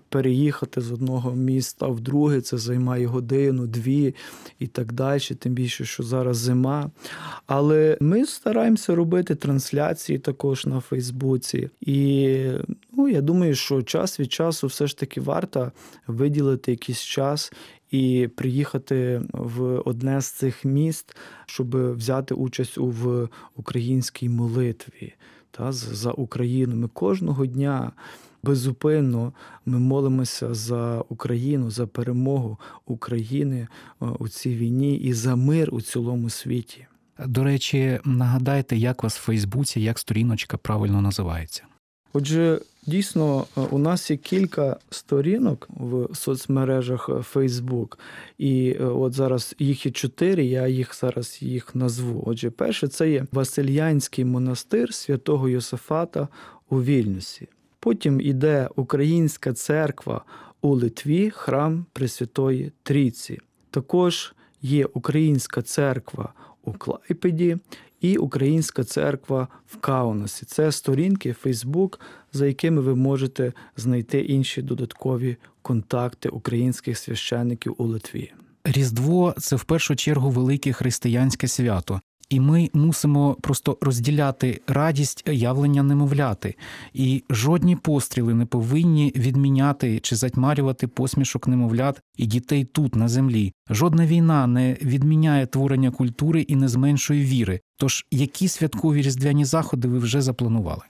переїхати 0.10 0.82
з 0.82 0.92
одного 0.92 1.36
міста 1.36 1.88
в 1.88 2.00
друге, 2.00 2.42
це 2.42 2.58
займає 2.58 3.06
годину, 3.06 3.68
дві 3.68 4.16
і 4.60 4.68
так 4.68 4.94
далі, 4.94 5.20
тим 5.20 5.54
більше, 5.54 5.86
що 5.86 6.04
зараз 6.04 6.38
зима. 6.38 6.92
Але 7.46 7.98
ми 8.02 8.26
стараємося 8.26 8.96
робити 8.96 9.36
трансляції 9.36 10.20
також 10.20 10.66
на 10.66 10.80
Фейсбуці. 10.80 11.70
І 11.82 12.38
ну, 12.94 13.08
я 13.08 13.22
думаю, 13.22 13.56
що 13.56 13.82
час 13.82 14.20
від 14.20 14.32
часу 14.32 14.68
все 14.68 14.88
ж 14.88 14.98
таки 14.98 15.22
варто 15.22 15.72
виділити 16.08 16.72
якийсь 16.72 17.02
час. 17.02 17.52
І 17.92 18.30
приїхати 18.36 19.22
в 19.34 19.82
одне 19.86 20.22
з 20.22 20.32
цих 20.32 20.66
міст, 20.66 21.18
щоб 21.46 21.94
взяти 21.96 22.34
участь 22.34 22.78
у 22.78 22.94
українській 23.56 24.30
молитві 24.30 25.14
та 25.52 25.72
за 25.72 26.12
Україну. 26.12 26.76
Ми 26.76 26.88
кожного 26.88 27.46
дня 27.46 27.92
безупинно 28.44 29.34
ми 29.66 29.80
молимося 29.80 30.54
за 30.54 31.04
Україну, 31.10 31.72
за 31.72 31.88
перемогу 31.88 32.58
України 32.86 33.68
у 34.00 34.28
цій 34.28 34.56
війні 34.56 34.96
і 34.96 35.14
за 35.14 35.36
мир 35.36 35.70
у 35.72 35.82
цілому 35.82 36.30
світі. 36.30 36.88
До 37.26 37.44
речі, 37.44 38.00
нагадайте, 38.06 38.78
як 38.78 39.04
вас 39.04 39.18
в 39.18 39.22
Фейсбуці, 39.22 39.82
як 39.82 40.00
сторіночка 40.00 40.58
правильно 40.58 41.02
називається. 41.02 41.64
Отже, 42.14 42.62
дійсно, 42.86 43.46
у 43.72 43.78
нас 43.78 44.12
є 44.12 44.18
кілька 44.18 44.78
сторінок 44.90 45.68
в 45.70 46.16
соцмережах 46.16 47.10
Facebook, 47.10 47.98
і 48.38 48.74
от 48.74 49.14
зараз 49.14 49.56
їх 49.60 49.86
є 49.86 49.92
чотири. 49.92 50.46
Я 50.46 50.68
їх 50.68 50.96
зараз 50.96 51.42
їх 51.42 51.76
назву. 51.76 52.24
Отже, 52.26 52.50
перше 52.50 52.88
це 52.88 53.10
є 53.10 53.26
Васильянський 53.32 54.26
монастир 54.26 54.94
святого 54.94 55.50
Йосифата 55.50 56.28
у 56.70 56.82
Вільнюсі. 56.84 57.48
Потім 57.88 58.22
іде 58.22 58.70
Українська 58.76 59.54
церква 59.54 60.22
у 60.62 60.76
Литві, 60.76 61.30
храм 61.30 61.86
Пресвятої 61.94 62.72
Трійці. 62.84 63.40
Також 63.72 64.34
є 64.62 64.86
Українська 64.86 65.62
церква 65.62 66.34
у 66.64 66.74
Клайпеді 66.74 67.58
і 68.02 68.18
Українська 68.18 68.84
церква 68.84 69.48
в 69.68 69.78
Каунасі. 69.78 70.46
Це 70.46 70.72
сторінки 70.72 71.34
Фейсбук, 71.34 72.00
за 72.34 72.48
якими 72.48 72.82
ви 72.82 72.96
можете 72.96 73.54
знайти 73.78 74.20
інші 74.20 74.62
додаткові 74.62 75.38
контакти 75.62 76.30
українських 76.30 76.98
священників 76.98 77.76
у 77.78 77.84
Литві. 77.84 78.34
Різдво 78.64 79.34
це 79.38 79.56
в 79.56 79.64
першу 79.64 79.96
чергу 79.96 80.30
велике 80.30 80.74
християнське 80.74 81.48
свято. 81.48 82.02
І 82.30 82.40
ми 82.40 82.70
мусимо 82.74 83.38
просто 83.42 83.78
розділяти 83.82 84.62
радість 84.68 85.24
явлення 85.28 85.84
немовляти, 85.84 86.56
і 86.94 87.24
жодні 87.30 87.76
постріли 87.76 88.34
не 88.34 88.46
повинні 88.46 89.14
відміняти 89.16 90.00
чи 90.00 90.16
затьмарювати 90.16 90.88
посмішок 90.88 91.48
немовлят 91.48 92.02
і 92.18 92.26
дітей 92.26 92.66
тут 92.66 92.96
на 92.96 93.08
землі. 93.08 93.54
Жодна 93.70 94.06
війна 94.06 94.48
не 94.48 94.78
відміняє 94.82 95.46
творення 95.46 95.92
культури 95.92 96.42
і 96.42 96.56
не 96.56 96.68
зменшує 96.68 97.24
віри. 97.26 97.60
Тож 97.78 98.06
які 98.12 98.48
святкові 98.48 99.02
різдвяні 99.02 99.46
заходи 99.46 99.88
ви 99.88 100.00
вже 100.00 100.22
запланували? 100.22 100.84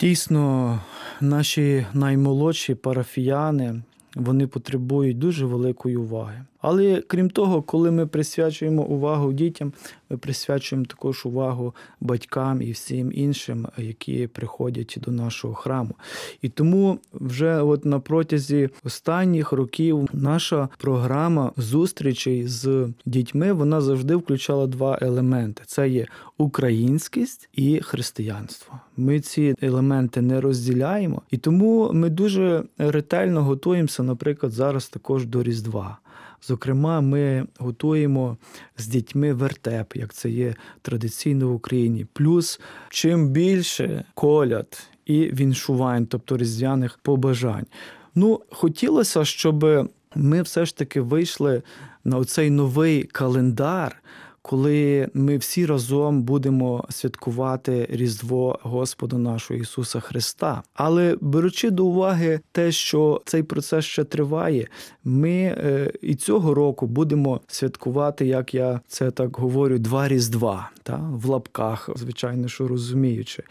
Дійсно, 0.00 0.80
наші 1.20 1.86
наймолодші 1.92 2.74
парафіяни 2.74 3.82
вони 4.16 4.46
потребують 4.46 5.18
дуже 5.18 5.46
великої 5.46 5.96
уваги. 5.96 6.44
Але 6.66 7.02
крім 7.06 7.30
того, 7.30 7.62
коли 7.62 7.90
ми 7.90 8.06
присвячуємо 8.06 8.82
увагу 8.82 9.32
дітям, 9.32 9.72
ми 10.10 10.16
присвячуємо 10.16 10.86
також 10.86 11.26
увагу 11.26 11.74
батькам 12.00 12.62
і 12.62 12.70
всім 12.70 13.12
іншим, 13.14 13.66
які 13.78 14.26
приходять 14.26 14.98
до 15.02 15.10
нашого 15.10 15.54
храму. 15.54 15.94
І 16.42 16.48
тому 16.48 16.98
вже 17.12 17.62
от 17.62 17.84
на 17.84 18.00
протязі 18.00 18.68
останніх 18.84 19.52
років 19.52 20.08
наша 20.12 20.68
програма 20.78 21.52
зустрічей 21.56 22.48
з 22.48 22.88
дітьми 23.06 23.52
вона 23.52 23.80
завжди 23.80 24.16
включала 24.16 24.66
два 24.66 24.98
елементи: 25.02 25.62
це 25.66 25.88
є 25.88 26.06
українськість 26.38 27.48
і 27.52 27.80
християнство. 27.80 28.80
Ми 28.96 29.20
ці 29.20 29.54
елементи 29.60 30.20
не 30.20 30.40
розділяємо, 30.40 31.22
і 31.30 31.38
тому 31.38 31.90
ми 31.92 32.10
дуже 32.10 32.64
ретельно 32.78 33.42
готуємося, 33.42 34.02
наприклад, 34.02 34.52
зараз 34.52 34.88
також 34.88 35.26
до 35.26 35.42
Різдва. 35.42 35.98
Зокрема, 36.42 37.00
ми 37.00 37.46
готуємо 37.58 38.36
з 38.76 38.86
дітьми 38.86 39.32
вертеп, 39.32 39.96
як 39.96 40.14
це 40.14 40.30
є 40.30 40.54
традиційно 40.82 41.48
в 41.48 41.54
Україні. 41.54 42.06
Плюс 42.12 42.60
чим 42.88 43.28
більше 43.28 44.04
коляд 44.14 44.88
і 45.06 45.20
віншувань, 45.20 46.06
тобто 46.06 46.36
різдвяних 46.36 46.98
побажань. 47.02 47.66
Ну, 48.14 48.40
хотілося, 48.50 49.24
щоб 49.24 49.90
ми 50.14 50.42
все 50.42 50.66
ж 50.66 50.76
таки 50.76 51.00
вийшли 51.00 51.62
на 52.04 52.18
оцей 52.18 52.50
новий 52.50 53.02
календар. 53.02 54.02
Коли 54.46 55.08
ми 55.14 55.36
всі 55.36 55.66
разом 55.66 56.22
будемо 56.22 56.84
святкувати 56.88 57.86
Різдво 57.90 58.58
Господа 58.62 59.18
нашого 59.18 59.60
Ісуса 59.60 60.00
Христа. 60.00 60.62
Але 60.74 61.16
беручи 61.20 61.70
до 61.70 61.86
уваги 61.86 62.40
те, 62.52 62.72
що 62.72 63.22
цей 63.24 63.42
процес 63.42 63.84
ще 63.84 64.04
триває, 64.04 64.66
ми 65.04 65.30
е, 65.30 65.92
і 66.02 66.14
цього 66.14 66.54
року 66.54 66.86
будемо 66.86 67.40
святкувати, 67.46 68.26
як 68.26 68.54
я 68.54 68.80
це 68.88 69.10
так 69.10 69.36
говорю, 69.36 69.78
два 69.78 70.08
Різдва 70.08 70.70
та, 70.82 70.96
в 70.96 71.26
лапках, 71.26 71.90
звичайно, 71.96 72.48
що 72.48 72.68
розуміючи. 72.68 73.42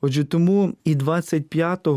Отже, 0.00 0.24
тому 0.24 0.72
і 0.84 0.94
25 0.94 1.88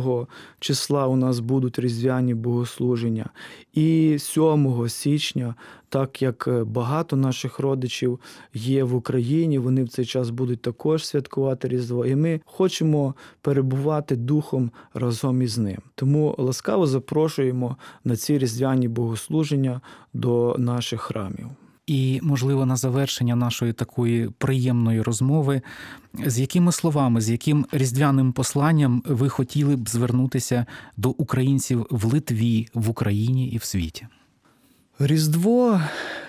числа 0.60 1.08
у 1.08 1.16
нас 1.16 1.40
будуть 1.40 1.80
різдвяні 1.80 2.34
богослуження, 2.34 3.30
і 3.74 4.18
7 4.20 4.90
січня 4.90 5.56
так 5.94 6.22
як 6.22 6.48
е, 6.48 6.64
багато 6.64 7.16
наших 7.16 7.60
родичів 7.60 8.20
є 8.54 8.84
в 8.84 8.96
Україні, 8.96 9.60
вони 9.60 9.84
в 9.84 9.90
цей 9.90 10.06
час 10.06 10.30
будуть 10.30 10.62
також 10.62 11.06
святкувати 11.06 11.68
Різдво, 11.68 12.06
і 12.06 12.16
ми 12.16 12.42
хочемо 12.46 13.16
перебувати 13.42 14.16
духом 14.16 14.72
разом 14.94 15.42
із 15.42 15.58
ним. 15.58 15.78
Тому 15.96 16.36
ласкаво 16.38 16.88
запрошуємо 16.88 17.78
на 18.04 18.16
ці 18.16 18.38
різдвяні 18.38 18.88
богослуження 18.88 19.82
до 20.14 20.56
наших 20.58 21.02
храмів. 21.02 21.50
І, 21.88 22.20
можливо, 22.24 22.66
на 22.66 22.76
завершення 22.76 23.36
нашої 23.36 23.74
такої 23.74 24.30
приємної 24.30 25.02
розмови, 25.02 25.62
з 26.26 26.40
якими 26.40 26.72
словами, 26.72 27.22
з 27.22 27.30
яким 27.30 27.66
різдвяним 27.72 28.34
посланням 28.34 29.04
ви 29.06 29.30
хотіли 29.30 29.76
б 29.76 29.90
звернутися 29.90 30.66
до 30.98 31.10
українців 31.10 31.88
в 31.90 32.06
Литві, 32.06 32.68
в 32.74 32.90
Україні 32.90 33.48
і 33.48 33.58
в 33.58 33.64
світі? 33.64 34.08
Різдво 35.00 35.82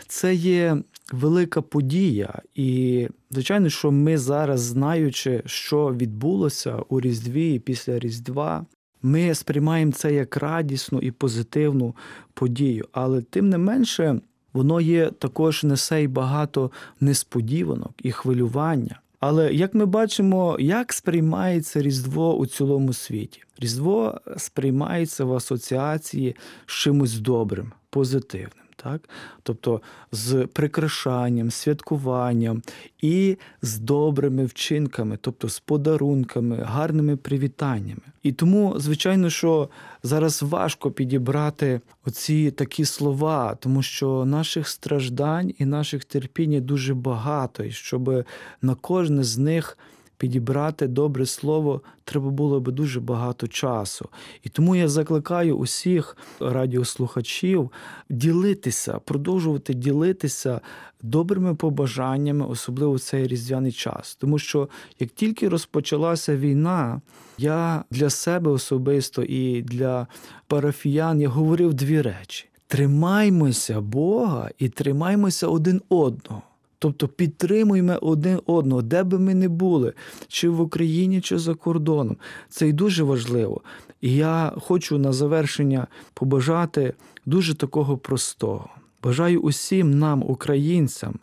це 0.08 0.34
є 0.34 0.76
велика 1.12 1.62
подія, 1.62 2.42
і 2.54 3.08
звичайно, 3.30 3.68
що 3.68 3.90
ми 3.90 4.18
зараз, 4.18 4.60
знаючи, 4.60 5.42
що 5.46 5.94
відбулося 5.94 6.76
у 6.88 7.00
Різдві 7.00 7.54
і 7.54 7.58
після 7.58 7.98
Різдва, 7.98 8.66
ми 9.02 9.34
сприймаємо 9.34 9.92
це 9.92 10.14
як 10.14 10.36
радісну 10.36 10.98
і 10.98 11.10
позитивну 11.10 11.96
подію. 12.34 12.88
Але 12.92 13.22
тим 13.22 13.48
не 13.48 13.58
менше, 13.58 14.20
воно 14.54 14.80
є 14.80 15.10
також 15.10 15.64
несе 15.64 16.02
й 16.02 16.08
багато 16.08 16.70
несподіванок 17.00 17.92
і 18.02 18.12
хвилювання. 18.12 19.00
Але 19.20 19.54
як 19.54 19.74
ми 19.74 19.86
бачимо, 19.86 20.56
як 20.60 20.92
сприймається 20.92 21.82
Різдво 21.82 22.36
у 22.36 22.46
цілому 22.46 22.92
світі? 22.92 23.42
Різдво 23.58 24.20
сприймається 24.36 25.24
в 25.24 25.34
асоціації 25.34 26.36
з 26.66 26.72
чимось 26.72 27.18
добрим, 27.18 27.72
позитивним. 27.90 28.63
Так? 28.76 29.08
Тобто 29.42 29.80
з 30.12 30.46
прикрашанням, 30.52 31.50
святкуванням 31.50 32.62
і 33.00 33.37
з 33.62 33.78
добрими 33.78 34.44
вчинками, 34.44 35.18
тобто 35.20 35.48
з 35.48 35.60
подарунками, 35.60 36.56
гарними 36.56 37.16
привітаннями. 37.16 38.00
І 38.22 38.32
тому, 38.32 38.74
звичайно, 38.76 39.30
що 39.30 39.68
зараз 40.02 40.42
важко 40.42 40.90
підібрати 40.90 41.80
оці 42.06 42.50
такі 42.50 42.84
слова, 42.84 43.54
тому 43.60 43.82
що 43.82 44.24
наших 44.24 44.68
страждань 44.68 45.54
і 45.58 45.64
наших 45.64 46.04
терпінь 46.04 46.64
дуже 46.64 46.94
багато, 46.94 47.64
і 47.64 47.70
щоб 47.70 48.24
на 48.62 48.74
кожне 48.74 49.24
з 49.24 49.38
них 49.38 49.78
підібрати 50.16 50.87
добре 50.87 51.27
слово 51.27 51.81
треба 52.05 52.31
було 52.31 52.61
би 52.61 52.72
дуже 52.72 53.00
багато 53.00 53.48
часу. 53.48 54.09
І 54.42 54.48
тому 54.48 54.77
я 54.77 54.88
закликаю 54.88 55.57
усіх 55.57 56.16
радіослухачів 56.40 57.70
ділитися, 58.11 58.98
продовжувати 58.98 59.74
ділитися 59.74 60.61
добрими 61.03 61.55
побажаннями, 61.55 62.46
особливо 62.46 62.92
в 62.92 63.00
цей 63.00 63.27
різдвяний 63.27 63.72
час. 63.72 64.16
Тому 64.20 64.38
що 64.38 64.68
як 64.98 65.11
тільки 65.11 65.48
розпочалася 65.48 66.37
війна, 66.37 67.00
я 67.38 67.85
для 67.90 68.11
себе 68.11 68.50
особисто 68.50 69.22
і 69.22 69.62
для 69.62 70.07
парафіян 70.46 71.20
я 71.20 71.29
говорив 71.29 71.74
дві 71.74 72.03
речі: 72.03 72.48
тримаймося 72.66 73.81
Бога 73.81 74.50
і 74.59 74.68
тримаймося 74.68 75.46
один 75.46 75.83
одного. 75.88 76.42
Тобто 76.84 77.08
підтримуємо 77.08 77.98
один 78.00 78.40
одного, 78.46 78.82
де 78.82 79.02
би 79.02 79.18
ми 79.18 79.34
не 79.34 79.48
були, 79.48 79.92
чи 80.28 80.48
в 80.48 80.60
Україні, 80.60 81.20
чи 81.20 81.38
за 81.38 81.54
кордоном. 81.54 82.16
Це 82.48 82.68
і 82.68 82.72
дуже 82.72 83.02
важливо. 83.02 83.60
І 84.00 84.14
я 84.14 84.52
хочу 84.60 84.98
на 84.98 85.12
завершення 85.12 85.86
побажати 86.14 86.94
дуже 87.26 87.54
такого 87.54 87.98
простого. 87.98 88.68
Бажаю 89.02 89.40
усім 89.40 89.98
нам, 89.98 90.22
українцям, 90.22 91.14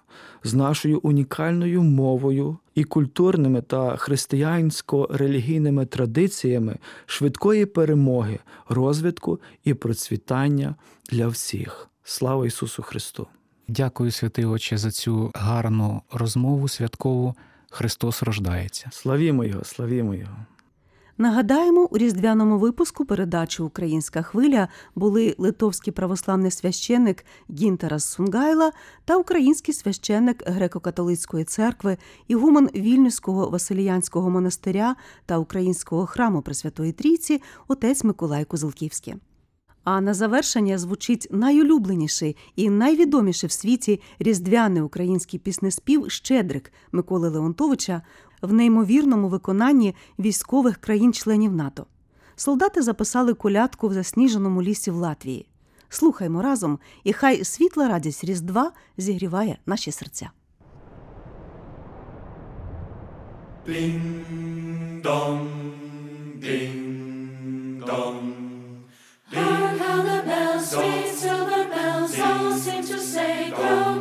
з 0.44 0.54
нашою 0.54 1.00
унікальною 1.04 1.84
мовою 1.84 2.58
і 2.76 2.84
культурними 2.84 3.62
та 3.62 3.96
християнсько-релігійними 3.96 5.86
традиціями 5.86 6.78
швидкої 7.06 7.66
перемоги, 7.66 8.40
розвитку 8.70 9.40
і 9.64 9.74
процвітання 9.74 10.76
для 11.12 11.28
всіх. 11.28 11.90
Слава 12.04 12.48
Ісусу 12.48 12.84
Христу! 12.84 13.28
Дякую, 13.72 14.12
святий 14.12 14.46
Отче, 14.46 14.78
за 14.78 14.92
цю 14.92 15.32
гарну 15.36 16.02
розмову 16.12 16.68
святкову. 16.68 17.36
Христос 17.70 18.24
рождається. 18.24 18.90
Славімо 18.92 19.44
Його, 19.44 19.64
славімо 19.64 20.16
Його. 20.16 20.36
Нагадаємо, 21.18 21.88
у 21.92 21.98
різдвяному 21.98 22.58
випуску 22.58 23.06
передачі 23.06 23.64
Українська 23.64 24.22
хвиля 24.22 24.68
були 24.96 25.36
литовський 25.38 25.94
православний 25.94 26.52
священник 26.52 27.26
Гінтерас 27.50 28.06
Сунгайла 28.06 28.72
та 29.06 29.18
український 29.18 29.74
священник 29.74 30.48
греко-католицької 30.48 31.44
церкви, 31.44 31.98
ігумен 32.28 32.70
Вільнюського 32.76 33.50
Василіянського 33.50 34.30
монастиря 34.30 34.96
та 35.26 35.38
українського 35.38 36.06
храму 36.06 36.42
Пресвятої 36.42 36.92
Трійці 36.92 37.42
отець 37.68 38.04
Миколай 38.04 38.46
Козелківський. 38.46 39.16
А 39.84 40.02
на 40.02 40.14
завершення 40.14 40.78
звучить 40.78 41.28
найулюбленіший 41.32 42.38
і 42.56 42.70
найвідоміший 42.70 43.48
в 43.48 43.52
світі 43.52 44.02
різдвяний 44.20 44.82
український 44.82 45.40
піснеспів 45.40 46.12
Щедрик 46.12 46.74
Миколи 46.92 47.30
Леонтовича 47.30 48.02
в 48.42 48.54
неймовірному 48.54 49.30
виконанні 49.30 49.96
військових 50.20 50.78
країн-членів 50.78 51.54
НАТО. 51.54 51.86
Солдати 52.36 52.82
записали 52.82 53.34
колядку 53.34 53.88
в 53.88 53.94
засніженому 53.94 54.62
лісі 54.62 54.92
в 54.92 54.96
Латвії. 54.96 55.48
Слухаймо 55.90 56.42
разом, 56.42 56.80
і 57.04 57.14
хай 57.14 57.44
світла 57.44 57.88
радість 57.88 58.24
Різдва 58.24 58.72
зігріває 58.98 59.58
наші 59.66 59.92
серця. 59.92 60.32
Ding 63.68 65.02
dong, 65.04 65.48
ding 66.42 67.86
dong. 67.86 68.41
Sweet 70.62 71.08
silver 71.08 71.68
bells, 71.70 72.20
all 72.20 72.54
seem 72.54 72.84
to 72.84 73.00
say, 73.00 73.52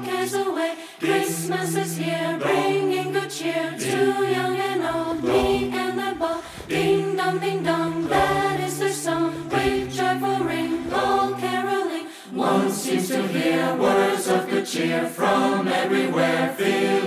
cares 0.05 0.35
away. 0.35 0.77
Christmas 0.99 1.75
is 1.75 1.97
here, 1.97 2.39
bringing 2.39 3.13
good 3.13 3.31
cheer 3.31 3.75
to 3.79 3.97
young 4.31 4.57
and 4.57 4.83
old, 4.83 5.25
meek 5.25 5.73
and 5.73 5.99
the 5.99 6.15
bold. 6.19 6.43
Ding 6.69 7.17
dong, 7.17 7.39
ding 7.39 7.63
dong, 7.63 8.09
that 8.09 8.61
is 8.61 8.79
their 8.79 8.93
song. 8.93 9.49
With 9.49 9.93
joyful 9.93 10.45
ring, 10.45 10.93
all 10.93 11.35
caroling. 11.35 12.07
One 12.33 12.71
seems 12.71 13.09
to 13.09 13.23
hear 13.29 13.75
words 13.77 14.29
of 14.29 14.49
good 14.51 14.67
cheer 14.67 15.07
from 15.07 15.67
everywhere, 15.67 16.55
filling 16.57 17.00